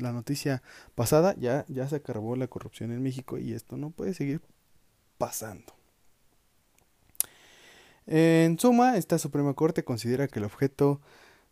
la 0.00 0.12
noticia 0.12 0.62
pasada, 0.94 1.34
ya, 1.38 1.64
ya 1.68 1.88
se 1.88 1.96
acabó 1.96 2.36
la 2.36 2.48
corrupción 2.48 2.92
en 2.92 3.02
México 3.02 3.38
y 3.38 3.52
esto 3.52 3.76
no 3.76 3.90
puede 3.90 4.14
seguir 4.14 4.40
pasando. 5.18 5.74
En 8.06 8.58
suma, 8.58 8.96
esta 8.96 9.18
Suprema 9.18 9.54
Corte 9.54 9.84
considera 9.84 10.26
que 10.26 10.40
el 10.40 10.44
objeto 10.44 11.00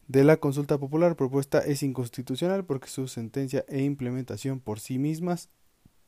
de 0.09 0.25
la 0.25 0.39
consulta 0.39 0.79
popular 0.79 1.17
propuesta 1.17 1.59
es 1.61 1.83
inconstitucional 1.83 2.65
porque 2.65 2.89
su 2.89 3.07
sentencia 3.09 3.65
e 3.69 3.83
implementación 3.83 4.59
por 4.59 4.81
sí 4.81 4.99
mismas 4.99 5.51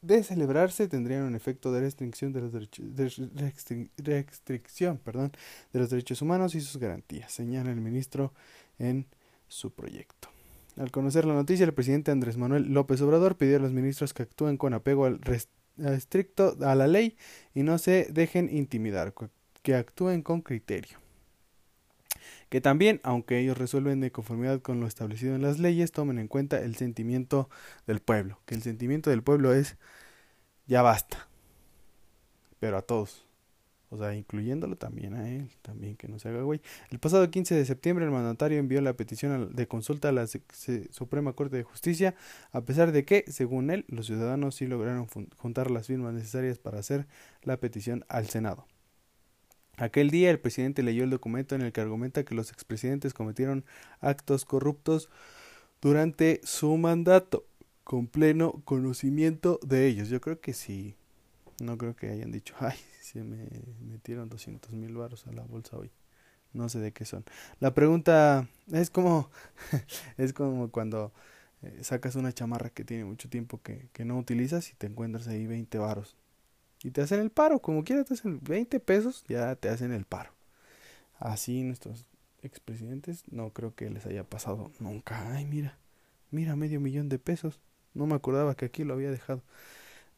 de 0.02 0.22
celebrarse 0.24 0.88
tendrían 0.88 1.24
un 1.24 1.34
efecto 1.34 1.70
de 1.72 1.80
restricción 1.80 2.32
de 2.32 2.40
los 2.40 2.52
derechos, 2.52 2.96
de 2.96 3.84
restricción, 3.98 5.00
de 5.72 5.78
los 5.78 5.90
derechos 5.90 6.22
humanos 6.22 6.54
y 6.54 6.60
sus 6.62 6.78
garantías, 6.78 7.30
señala 7.30 7.70
el 7.70 7.80
ministro 7.80 8.32
en 8.78 9.06
su 9.46 9.70
proyecto. 9.72 10.30
Al 10.80 10.90
conocer 10.90 11.26
la 11.26 11.34
noticia, 11.34 11.66
el 11.66 11.74
presidente 11.74 12.10
Andrés 12.10 12.38
Manuel 12.38 12.72
López 12.72 13.02
Obrador 13.02 13.36
pidió 13.36 13.58
a 13.58 13.60
los 13.60 13.70
ministros 13.70 14.14
que 14.14 14.22
actúen 14.22 14.56
con 14.56 14.72
apego 14.72 15.10
estricto 15.76 16.56
a 16.62 16.74
la 16.74 16.86
ley 16.86 17.18
y 17.54 17.64
no 17.64 17.76
se 17.76 18.06
dejen 18.10 18.48
intimidar, 18.50 19.12
que 19.60 19.74
actúen 19.74 20.22
con 20.22 20.40
criterio. 20.40 20.96
Que 22.48 22.62
también, 22.62 22.98
aunque 23.02 23.40
ellos 23.40 23.58
resuelven 23.58 24.00
de 24.00 24.10
conformidad 24.10 24.62
con 24.62 24.80
lo 24.80 24.86
establecido 24.86 25.34
en 25.34 25.42
las 25.42 25.58
leyes, 25.58 25.92
tomen 25.92 26.18
en 26.18 26.28
cuenta 26.28 26.58
el 26.62 26.74
sentimiento 26.76 27.50
del 27.86 28.00
pueblo, 28.00 28.40
que 28.46 28.54
el 28.54 28.62
sentimiento 28.62 29.10
del 29.10 29.22
pueblo 29.22 29.52
es 29.52 29.76
ya 30.66 30.80
basta, 30.80 31.28
pero 32.58 32.78
a 32.78 32.82
todos. 32.82 33.29
O 33.92 33.98
sea, 33.98 34.14
incluyéndolo 34.14 34.76
también 34.76 35.14
a 35.14 35.28
él, 35.28 35.50
también 35.62 35.96
que 35.96 36.06
no 36.06 36.20
se 36.20 36.28
haga 36.28 36.42
güey. 36.42 36.60
El 36.90 37.00
pasado 37.00 37.28
15 37.28 37.56
de 37.56 37.64
septiembre 37.64 38.04
el 38.04 38.12
mandatario 38.12 38.58
envió 38.58 38.80
la 38.80 38.92
petición 38.94 39.52
de 39.52 39.66
consulta 39.66 40.10
a 40.10 40.12
la 40.12 40.28
Suprema 40.28 41.32
Corte 41.32 41.56
de 41.56 41.64
Justicia, 41.64 42.14
a 42.52 42.60
pesar 42.60 42.92
de 42.92 43.04
que, 43.04 43.24
según 43.26 43.70
él, 43.70 43.84
los 43.88 44.06
ciudadanos 44.06 44.54
sí 44.54 44.68
lograron 44.68 45.08
juntar 45.36 45.72
las 45.72 45.88
firmas 45.88 46.14
necesarias 46.14 46.58
para 46.58 46.78
hacer 46.78 47.08
la 47.42 47.56
petición 47.56 48.04
al 48.08 48.28
Senado. 48.28 48.66
Aquel 49.76 50.10
día 50.10 50.30
el 50.30 50.38
presidente 50.38 50.84
leyó 50.84 51.02
el 51.02 51.10
documento 51.10 51.56
en 51.56 51.62
el 51.62 51.72
que 51.72 51.80
argumenta 51.80 52.24
que 52.24 52.34
los 52.34 52.52
expresidentes 52.52 53.12
cometieron 53.12 53.64
actos 54.00 54.44
corruptos 54.44 55.08
durante 55.80 56.40
su 56.44 56.76
mandato, 56.76 57.44
con 57.82 58.06
pleno 58.06 58.62
conocimiento 58.64 59.58
de 59.64 59.88
ellos. 59.88 60.10
Yo 60.10 60.20
creo 60.20 60.40
que 60.40 60.52
sí. 60.52 60.94
No 61.60 61.78
creo 61.78 61.94
que 61.94 62.10
hayan 62.10 62.32
dicho, 62.32 62.54
ay, 62.60 62.78
se 63.00 63.22
me 63.22 63.48
metieron 63.80 64.28
200 64.28 64.72
mil 64.72 64.96
baros 64.96 65.26
a 65.26 65.32
la 65.32 65.42
bolsa 65.42 65.76
hoy. 65.76 65.90
No 66.52 66.68
sé 66.68 66.80
de 66.80 66.92
qué 66.92 67.04
son. 67.04 67.24
La 67.60 67.74
pregunta 67.74 68.48
es 68.72 68.90
como, 68.90 69.30
es 70.16 70.32
como 70.32 70.70
cuando 70.70 71.12
eh, 71.62 71.78
sacas 71.82 72.16
una 72.16 72.32
chamarra 72.32 72.70
que 72.70 72.84
tiene 72.84 73.04
mucho 73.04 73.28
tiempo 73.28 73.60
que, 73.62 73.88
que 73.92 74.04
no 74.04 74.18
utilizas 74.18 74.70
y 74.70 74.74
te 74.74 74.86
encuentras 74.86 75.28
ahí 75.28 75.46
20 75.46 75.78
varos. 75.78 76.16
Y 76.82 76.90
te 76.90 77.02
hacen 77.02 77.20
el 77.20 77.30
paro, 77.30 77.60
como 77.60 77.84
quieras, 77.84 78.06
te 78.06 78.14
hacen 78.14 78.40
20 78.42 78.80
pesos, 78.80 79.24
ya 79.28 79.54
te 79.56 79.68
hacen 79.68 79.92
el 79.92 80.04
paro. 80.06 80.32
Así 81.18 81.62
nuestros 81.62 82.06
expresidentes 82.42 83.24
no 83.30 83.52
creo 83.52 83.74
que 83.74 83.90
les 83.90 84.06
haya 84.06 84.24
pasado 84.24 84.72
nunca. 84.80 85.34
Ay, 85.34 85.44
mira, 85.44 85.78
mira, 86.30 86.56
medio 86.56 86.80
millón 86.80 87.08
de 87.08 87.18
pesos. 87.18 87.60
No 87.94 88.06
me 88.06 88.14
acordaba 88.14 88.54
que 88.54 88.66
aquí 88.66 88.84
lo 88.84 88.94
había 88.94 89.10
dejado. 89.10 89.42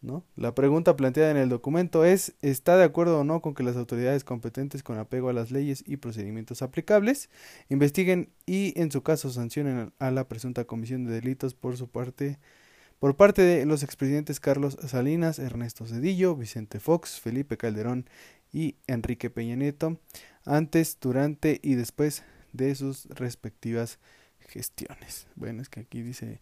¿No? 0.03 0.25
La 0.37 0.55
pregunta 0.55 0.97
planteada 0.97 1.31
en 1.31 1.37
el 1.37 1.49
documento 1.49 2.05
es 2.05 2.35
¿está 2.43 2.77
de 2.77 2.85
acuerdo 2.85 3.21
o 3.21 3.25
no 3.25 3.41
con 3.41 3.55
que 3.55 3.63
las 3.63 3.77
autoridades 3.77 4.25
competentes 4.25 4.83
con 4.83 4.99
apego 4.99 5.31
a 5.31 5.33
las 5.33 5.51
leyes 5.51 5.83
y 5.87 5.97
procedimientos 5.97 6.61
aplicables 6.61 7.31
investiguen 7.69 8.31
y 8.45 8.79
en 8.79 8.91
su 8.91 9.03
caso 9.03 9.31
sancionen 9.31 9.93
a 9.99 10.11
la 10.11 10.29
presunta 10.29 10.65
comisión 10.65 11.05
de 11.05 11.15
delitos 11.15 11.55
por 11.55 11.77
su 11.77 11.89
parte 11.89 12.39
por 12.99 13.17
parte 13.17 13.43
de 13.43 13.67
los 13.67 13.83
expresidentes 13.83 14.39
Carlos 14.39 14.77
Salinas, 14.87 15.41
Ernesto 15.41 15.87
Cedillo, 15.87 16.37
Vicente 16.37 16.79
Fox, 16.79 17.19
Felipe 17.19 17.57
Calderón 17.57 18.07
y 18.53 18.77
Enrique 18.87 19.29
Peña 19.29 19.57
Nieto 19.57 19.99
antes, 20.45 20.99
durante 21.01 21.59
y 21.63 21.75
después 21.75 22.23
de 22.53 22.75
sus 22.75 23.07
respectivas 23.07 23.99
gestiones. 24.39 25.27
Bueno, 25.35 25.63
es 25.63 25.69
que 25.69 25.81
aquí 25.81 26.03
dice 26.03 26.41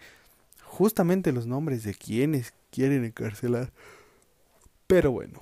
justamente 0.71 1.33
los 1.33 1.47
nombres 1.47 1.83
de 1.83 1.95
quienes 1.95 2.55
quieren 2.71 3.05
encarcelar. 3.05 3.73
Pero 4.87 5.11
bueno, 5.11 5.41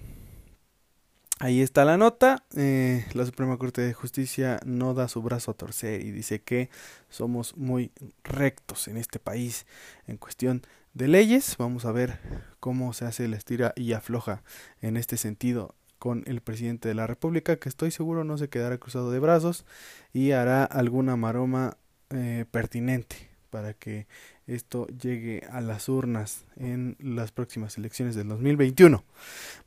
ahí 1.39 1.61
está 1.61 1.85
la 1.85 1.99
nota. 1.99 2.45
Eh, 2.57 3.05
la 3.13 3.27
Suprema 3.27 3.59
Corte 3.59 3.83
de 3.83 3.93
Justicia 3.93 4.59
no 4.65 4.95
da 4.95 5.07
su 5.07 5.23
brazo 5.23 5.51
a 5.51 5.55
torcer 5.55 6.01
y 6.01 6.11
dice 6.11 6.41
que 6.41 6.71
somos 7.11 7.57
muy 7.57 7.93
rectos 8.25 8.89
en 8.89 8.97
este 8.97 9.19
país 9.19 9.67
en 10.07 10.17
cuestión 10.17 10.63
de 10.95 11.09
leyes. 11.09 11.57
Vamos 11.59 11.85
a 11.85 11.93
ver 11.93 12.19
cómo 12.59 12.95
se 12.95 13.05
hace 13.05 13.29
la 13.29 13.37
estira 13.37 13.75
y 13.77 13.93
afloja 13.93 14.43
en 14.81 14.97
este 14.97 15.19
sentido 15.19 15.75
con 15.99 16.25
el 16.27 16.41
presidente 16.41 16.89
de 16.89 16.95
la 16.95 17.07
República, 17.07 17.57
que 17.57 17.69
estoy 17.69 17.91
seguro 17.91 18.25
no 18.25 18.39
se 18.39 18.49
quedará 18.49 18.79
cruzado 18.79 19.11
de 19.11 19.19
brazos 19.19 19.67
y 20.13 20.31
hará 20.31 20.65
alguna 20.65 21.17
maroma 21.17 21.77
eh, 22.11 22.47
pertinente 22.51 23.28
para 23.51 23.75
que 23.75 24.07
esto 24.47 24.87
llegue 24.87 25.43
a 25.51 25.61
las 25.61 25.89
urnas 25.89 26.45
en 26.57 26.97
las 27.01 27.33
próximas 27.33 27.79
elecciones 27.79 28.15
del 28.15 28.29
2021. 28.29 29.05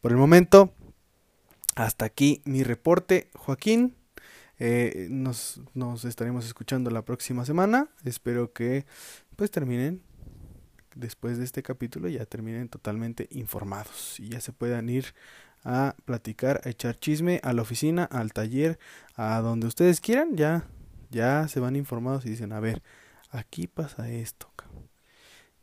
Por 0.01 0.11
el 0.11 0.17
momento, 0.17 0.73
hasta 1.75 2.05
aquí 2.05 2.41
mi 2.45 2.63
reporte, 2.63 3.29
Joaquín. 3.35 3.95
Eh, 4.59 5.07
nos, 5.09 5.59
nos 5.73 6.05
estaremos 6.05 6.45
escuchando 6.45 6.91
la 6.91 7.03
próxima 7.03 7.45
semana. 7.45 7.89
Espero 8.03 8.53
que 8.53 8.85
pues 9.35 9.49
terminen 9.49 10.01
después 10.95 11.37
de 11.37 11.45
este 11.45 11.63
capítulo 11.63 12.09
ya 12.09 12.25
terminen 12.25 12.69
totalmente 12.69 13.27
informados 13.31 14.19
y 14.19 14.29
ya 14.29 14.41
se 14.41 14.51
puedan 14.51 14.89
ir 14.89 15.13
a 15.63 15.95
platicar, 16.05 16.61
a 16.63 16.69
echar 16.69 16.95
chisme 16.95 17.39
a 17.43 17.53
la 17.53 17.61
oficina, 17.61 18.03
al 18.03 18.33
taller, 18.33 18.79
a 19.15 19.39
donde 19.41 19.67
ustedes 19.67 20.01
quieran, 20.01 20.35
ya, 20.35 20.65
ya 21.11 21.47
se 21.47 21.59
van 21.59 21.75
informados 21.75 22.25
y 22.25 22.29
dicen, 22.29 22.51
a 22.51 22.59
ver, 22.59 22.81
aquí 23.31 23.67
pasa 23.67 24.09
esto. 24.09 24.51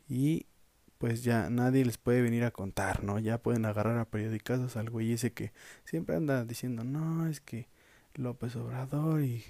Y 0.08 0.46
pues 0.98 1.22
ya 1.22 1.48
nadie 1.48 1.84
les 1.84 1.96
puede 1.96 2.22
venir 2.22 2.44
a 2.44 2.50
contar, 2.50 3.04
¿no? 3.04 3.18
Ya 3.18 3.38
pueden 3.38 3.64
agarrar 3.66 3.98
a 3.98 4.06
periodicazos 4.06 4.76
al 4.76 4.90
güey 4.90 5.12
ese 5.12 5.32
que 5.32 5.52
siempre 5.84 6.16
anda 6.16 6.44
diciendo, 6.44 6.82
no, 6.82 7.28
es 7.28 7.40
que 7.40 7.68
López 8.14 8.56
Obrador 8.56 9.22
y... 9.22 9.44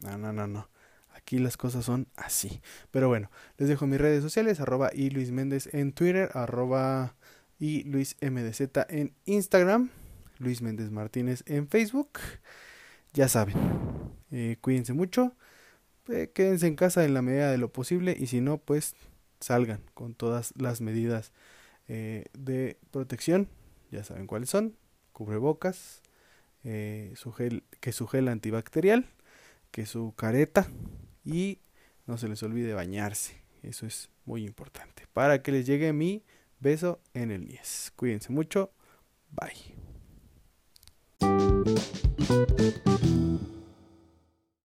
No, 0.00 0.16
no, 0.16 0.32
no, 0.32 0.46
no. 0.46 0.68
Aquí 1.14 1.38
las 1.38 1.56
cosas 1.56 1.84
son 1.84 2.06
así. 2.16 2.60
Pero 2.90 3.08
bueno, 3.08 3.30
les 3.58 3.68
dejo 3.68 3.86
mis 3.86 4.00
redes 4.00 4.22
sociales, 4.22 4.60
arroba 4.60 4.90
y 4.92 5.10
Luis 5.10 5.32
Méndez 5.32 5.68
en 5.72 5.92
Twitter, 5.92 6.30
arroba 6.34 7.14
y 7.58 7.84
Luis 7.84 8.16
MDZ 8.20 8.60
en 8.88 9.14
Instagram, 9.24 9.90
Luis 10.38 10.62
Méndez 10.62 10.90
Martínez 10.90 11.42
en 11.46 11.68
Facebook. 11.68 12.20
Ya 13.12 13.28
saben, 13.28 13.56
eh, 14.30 14.56
cuídense 14.60 14.92
mucho, 14.92 15.34
eh, 16.08 16.30
quédense 16.32 16.66
en 16.66 16.76
casa 16.76 17.04
en 17.04 17.14
la 17.14 17.22
medida 17.22 17.50
de 17.50 17.58
lo 17.58 17.72
posible 17.72 18.16
y 18.18 18.26
si 18.26 18.40
no, 18.40 18.58
pues 18.58 18.94
salgan 19.40 19.80
con 19.94 20.14
todas 20.14 20.52
las 20.56 20.80
medidas 20.80 21.32
eh, 21.88 22.24
de 22.32 22.78
protección. 22.90 23.48
Ya 23.90 24.04
saben 24.04 24.26
cuáles 24.26 24.50
son, 24.50 24.76
cubrebocas, 25.12 26.02
gel, 26.62 27.62
que 27.80 27.92
su 27.92 28.06
gel 28.06 28.28
antibacterial, 28.28 29.06
que 29.70 29.86
su 29.86 30.14
careta 30.16 30.66
y 31.24 31.60
no 32.06 32.18
se 32.18 32.28
les 32.28 32.42
olvide 32.42 32.74
bañarse. 32.74 33.40
Eso 33.62 33.86
es 33.86 34.10
muy 34.24 34.44
importante. 34.44 35.04
Para 35.12 35.42
que 35.42 35.52
les 35.52 35.66
llegue 35.66 35.92
mi 35.92 36.24
Beso 36.58 37.00
en 37.14 37.30
el 37.30 37.46
10. 37.46 37.92
Cuídense 37.96 38.32
mucho. 38.32 38.72
Bye. 39.30 39.76